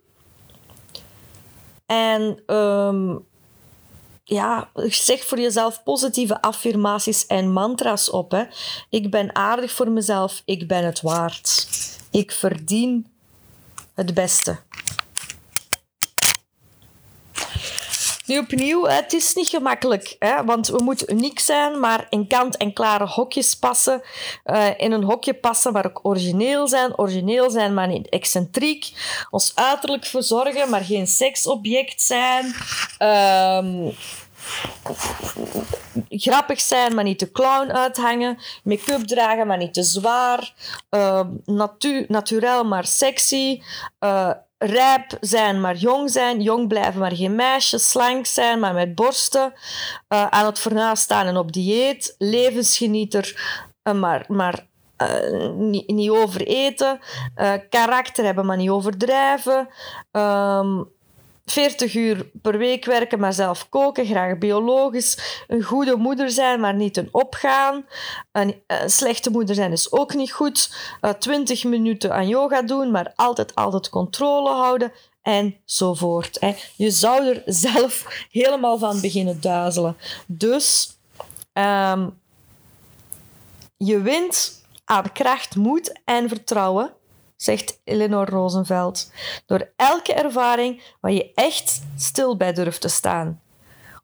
En 1.86 2.54
um, 2.56 3.26
ja, 4.24 4.70
zeg 4.88 5.26
voor 5.26 5.40
jezelf 5.40 5.84
positieve 5.84 6.42
affirmaties 6.42 7.26
en 7.26 7.52
mantra's 7.52 8.10
op. 8.10 8.32
Hè. 8.32 8.44
Ik 8.90 9.12
ben 9.12 9.36
aardig 9.36 9.72
voor 9.72 9.92
mezelf, 9.92 10.42
ik 10.46 10.68
ben 10.68 10.86
het 10.86 11.02
waard. 11.02 11.68
Ik 12.12 12.32
verdien 12.32 13.08
het 13.94 14.14
beste. 14.14 14.60
Nu 18.26 18.38
opnieuw, 18.38 18.86
het 18.86 19.14
is 19.14 19.34
niet 19.34 19.48
gemakkelijk, 19.48 20.16
hè, 20.20 20.44
want 20.44 20.68
we 20.68 20.84
moeten 20.84 21.12
uniek 21.12 21.40
zijn, 21.40 21.80
maar 21.80 22.08
in 22.10 22.28
kant-en-klare 22.28 23.06
hokjes 23.06 23.56
passen. 23.56 24.02
Uh, 24.46 24.68
in 24.78 24.92
een 24.92 25.04
hokje 25.04 25.34
passen 25.34 25.74
waar 25.74 25.86
ook 25.86 26.00
origineel 26.04 26.68
zijn, 26.68 26.98
origineel 26.98 27.50
zijn, 27.50 27.74
maar 27.74 27.88
niet 27.88 28.10
excentriek. 28.10 28.92
Ons 29.30 29.52
uiterlijk 29.56 30.06
verzorgen, 30.06 30.70
maar 30.70 30.84
geen 30.84 31.08
seksobject 31.08 32.02
zijn. 32.02 32.56
Um, 33.00 33.96
grappig 36.10 36.62
zijn, 36.62 36.96
maar 36.96 37.04
niet 37.04 37.20
te 37.20 37.32
clown 37.32 37.72
uithangen. 37.72 38.38
Make-up 38.64 39.08
dragen, 39.08 39.48
maar 39.48 39.58
niet 39.58 39.74
te 39.74 39.84
zwaar. 39.84 40.54
Uh, 40.90 41.22
natu 41.46 42.06
naturel, 42.08 42.64
maar 42.64 42.86
sexy. 42.86 43.62
Uh, 44.00 44.30
rijp 44.66 45.18
zijn, 45.20 45.62
maar 45.62 45.76
jong 45.76 46.10
zijn. 46.10 46.42
Jong 46.42 46.68
blijven, 46.68 47.00
maar 47.00 47.16
geen 47.16 47.36
meisje. 47.36 47.78
Slank 47.78 48.26
zijn, 48.26 48.60
maar 48.60 48.74
met 48.74 48.96
borsten. 48.96 49.54
Uh, 50.10 50.28
aan 50.28 50.46
het 50.46 50.60
fornuis 50.60 51.00
staan 51.00 51.28
en 51.28 51.38
op 51.38 51.52
dieet. 51.52 52.16
Levensgenieter, 52.18 53.42
uh, 53.84 53.94
maar, 53.94 54.26
maar 54.28 54.68
uh, 54.98 55.50
niet, 55.50 55.88
niet 55.88 56.10
overeten. 56.10 57.00
karakter 57.70 58.26
hebben, 58.26 58.46
maar 58.46 58.58
niet 58.58 58.70
overdrijven. 58.70 59.68
Um, 60.12 60.93
40 61.46 61.96
uur 61.96 62.30
per 62.42 62.58
week 62.58 62.86
werken, 62.86 63.20
maar 63.20 63.34
zelf 63.34 63.70
koken, 63.70 64.06
graag 64.06 64.38
biologisch. 64.38 65.44
Een 65.48 65.64
goede 65.64 65.96
moeder 65.96 66.30
zijn, 66.30 66.60
maar 66.60 66.74
niet 66.74 66.98
een 66.98 67.10
opgaan. 67.12 67.86
Een, 68.32 68.64
slechte 68.86 69.30
moeder 69.30 69.56
zijn 69.56 69.72
is 69.72 69.92
ook 69.92 70.14
niet 70.14 70.32
goed. 70.32 70.76
Uh, 71.02 71.12
20 71.12 71.64
minuten 71.64 72.14
aan 72.14 72.28
yoga 72.28 72.62
doen, 72.62 72.92
maar 72.92 73.14
altijd, 73.16 73.56
altijd 73.56 73.90
controle 73.90 74.50
houden. 74.50 74.92
Enzovoort. 75.22 76.38
Hè. 76.40 76.56
Je 76.76 76.92
zou 76.92 77.28
er 77.28 77.42
zelf 77.66 78.26
helemaal 78.32 78.78
van 78.78 79.02
beginnen 79.02 79.42
duizelen. 79.42 79.98
Dus 80.28 80.98
um, 81.54 82.22
je 83.78 84.02
wint 84.02 84.62
aan 84.86 85.12
kracht, 85.12 85.56
moed 85.56 86.00
en 86.06 86.30
vertrouwen 86.30 86.94
zegt 87.44 87.80
Eleanor 87.84 88.30
Rosenveld. 88.30 89.12
Door 89.46 89.72
elke 89.76 90.14
ervaring 90.14 90.82
waar 91.02 91.12
je 91.12 91.32
echt 91.34 91.82
stil 91.98 92.38
bij 92.38 92.54
durft 92.54 92.82
te 92.82 92.88
staan. 92.88 93.42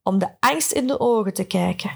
Om 0.04 0.20
de 0.20 0.30
angst 0.40 0.72
in 0.72 0.88
de 0.88 1.00
ogen 1.00 1.34
te 1.34 1.44
kijken. 1.44 1.92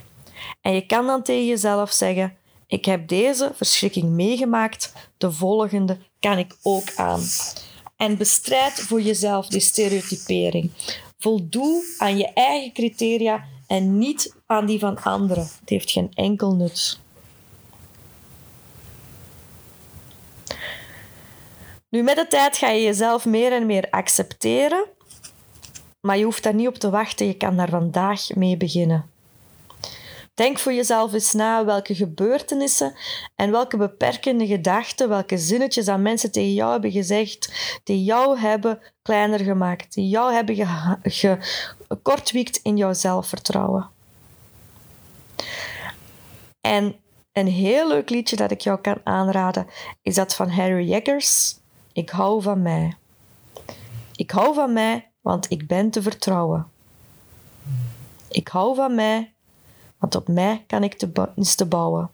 En 0.62 0.74
je 0.74 0.86
kan 0.86 1.06
dan 1.06 1.24
tegen 1.24 1.48
jezelf 1.48 1.92
zeggen: 1.92 2.38
Ik 2.68 2.86
heb 2.86 3.08
deze 3.08 3.52
verschrikking 3.54 4.10
meegemaakt, 4.10 4.94
de 5.18 5.32
volgende 5.32 5.98
kan 6.20 6.38
ik 6.38 6.56
ook 6.62 6.96
aan. 6.96 7.22
En 7.98 8.18
bestrijd 8.18 8.74
voor 8.74 9.02
jezelf 9.02 9.48
die 9.48 9.60
stereotypering. 9.60 10.72
Voldoe 11.18 11.96
aan 11.98 12.18
je 12.18 12.34
eigen 12.34 12.74
criteria 12.74 13.44
en 13.68 13.98
niet 13.98 14.36
aan 14.46 14.66
die 14.66 14.80
van 14.80 15.04
anderen. 15.04 15.44
Het 15.44 15.70
heeft 15.70 15.92
geen 15.92 16.12
enkel 16.14 16.56
nut. 16.56 17.00
Nu, 21.94 22.04
met 22.04 22.16
de 22.16 22.28
tijd 22.28 22.58
ga 22.58 22.70
je 22.70 22.84
jezelf 22.84 23.26
meer 23.26 23.52
en 23.52 23.66
meer 23.66 23.88
accepteren, 23.90 24.86
maar 26.02 26.18
je 26.18 26.24
hoeft 26.24 26.44
daar 26.44 26.54
niet 26.54 26.68
op 26.68 26.76
te 26.76 26.90
wachten. 26.90 27.28
Je 27.28 27.38
kan 27.38 27.58
daar 27.58 27.70
vandaag 27.70 28.36
mee 28.36 28.58
beginnen. 28.58 29.10
Denk 30.34 30.60
voor 30.60 30.74
jezelf 30.74 31.14
eens 31.14 31.34
na 31.34 31.66
welke 31.66 31.96
gebeurtenissen 31.96 32.96
en 33.36 33.52
welke 33.52 33.78
beperkende 33.78 34.48
gedachten, 34.48 35.10
welke 35.10 35.38
zinnetjes 35.38 35.88
aan 35.88 36.02
mensen 36.02 36.32
tegen 36.32 36.54
jou 36.54 36.72
hebben 36.72 36.92
gezegd, 36.92 37.54
die 37.84 38.04
jou 38.04 38.40
hebben 38.40 38.80
kleiner 39.02 39.40
gemaakt, 39.40 39.94
die 39.94 40.10
jou 40.10 40.34
hebben 40.34 40.56
gekortwiekt 41.88 42.60
in 42.64 42.78
jouw 42.78 42.94
zelfvertrouwen. 42.94 43.90
En 46.62 46.96
een 47.32 47.48
heel 47.48 47.88
leuk 47.88 48.10
liedje 48.10 48.36
dat 48.36 48.52
ik 48.52 48.62
jou 48.62 48.82
kan 48.82 49.02
aanraden 49.04 49.68
is 50.02 50.16
dat 50.16 50.36
van 50.36 50.50
Harry 50.50 50.90
Jeggers. 50.90 51.62
Ik 51.94 52.10
hou 52.10 52.42
van 52.42 52.62
mij. 52.62 52.98
Ik 54.16 54.32
hou 54.32 54.54
van 54.54 54.74
mij, 54.74 55.12
want 55.22 55.52
ik 55.52 55.68
ben 55.68 55.90
te 55.90 56.02
vertrouwen. 56.02 56.72
Ik 58.28 58.48
hou 58.48 58.76
van 58.76 58.96
mij, 58.96 59.34
want 59.98 60.16
op 60.16 60.28
mij 60.28 60.64
kan 60.68 60.84
ik 60.84 61.02
is 61.36 61.56
te 61.56 61.66
bouwen. 61.66 62.12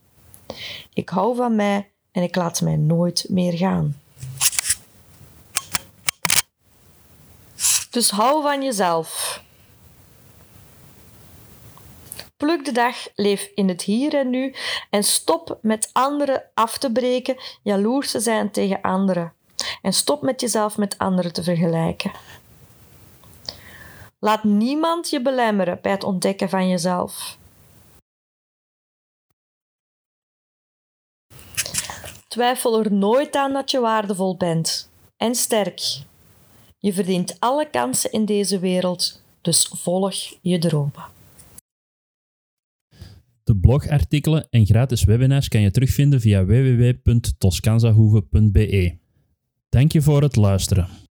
Ik 0.94 1.10
hou 1.10 1.36
van 1.36 1.56
mij 1.56 1.92
en 2.12 2.24
ik 2.24 2.36
laat 2.36 2.62
mij 2.62 2.76
nooit 2.76 3.26
meer 3.30 3.54
gaan. 3.54 4.02
Dus 7.89 8.10
hou 8.10 8.42
van 8.42 8.63
jezelf. 8.63 9.42
Pluk 12.38 12.65
de 12.65 12.72
dag, 12.72 13.08
leef 13.15 13.52
in 13.56 13.68
het 13.68 13.82
hier 13.82 14.15
en 14.15 14.30
nu 14.30 14.56
en 14.89 15.04
stop 15.04 15.58
met 15.62 15.89
anderen 15.94 16.44
af 16.54 16.78
te 16.78 16.92
breken, 16.92 17.36
jaloers 17.63 18.12
te 18.12 18.20
zijn 18.20 18.52
tegen 18.52 18.82
anderen. 18.82 19.34
En 19.82 19.94
stop 19.94 20.22
met 20.22 20.42
jezelf 20.42 20.78
met 20.78 20.98
anderen 20.98 21.34
te 21.34 21.44
vergelijken. 21.44 22.12
Laat 24.20 24.44
niemand 24.44 25.10
je 25.10 25.22
belemmeren 25.22 25.80
bij 25.82 25.92
het 25.92 26.04
ontdekken 26.04 26.50
van 26.50 26.70
jezelf. 26.70 27.38
Twijfel 32.28 32.84
er 32.84 32.94
nooit 32.94 33.36
aan 33.36 33.54
dat 33.54 33.72
je 33.72 33.80
waardevol 33.80 34.38
bent 34.38 34.90
en 35.18 35.36
sterk. 35.36 35.82
Je 36.78 36.94
verdient 36.94 37.40
alle 37.40 37.70
kansen 37.70 38.12
in 38.12 38.26
deze 38.26 38.60
wereld, 38.60 39.22
dus 39.42 39.72
volg 39.76 40.16
je 40.42 40.58
dromen. 40.58 41.04
De 43.44 43.58
blogartikelen 43.58 44.48
en 44.50 44.66
gratis 44.66 45.04
webinars 45.04 45.48
kan 45.48 45.62
je 45.62 45.72
terugvinden 45.72 46.22
via 46.22 46.46
www.toscanzahoeve.be. 46.46 48.98
Dank 49.70 49.92
je 49.92 50.02
voor 50.02 50.22
het 50.22 50.36
luisteren. 50.36 51.09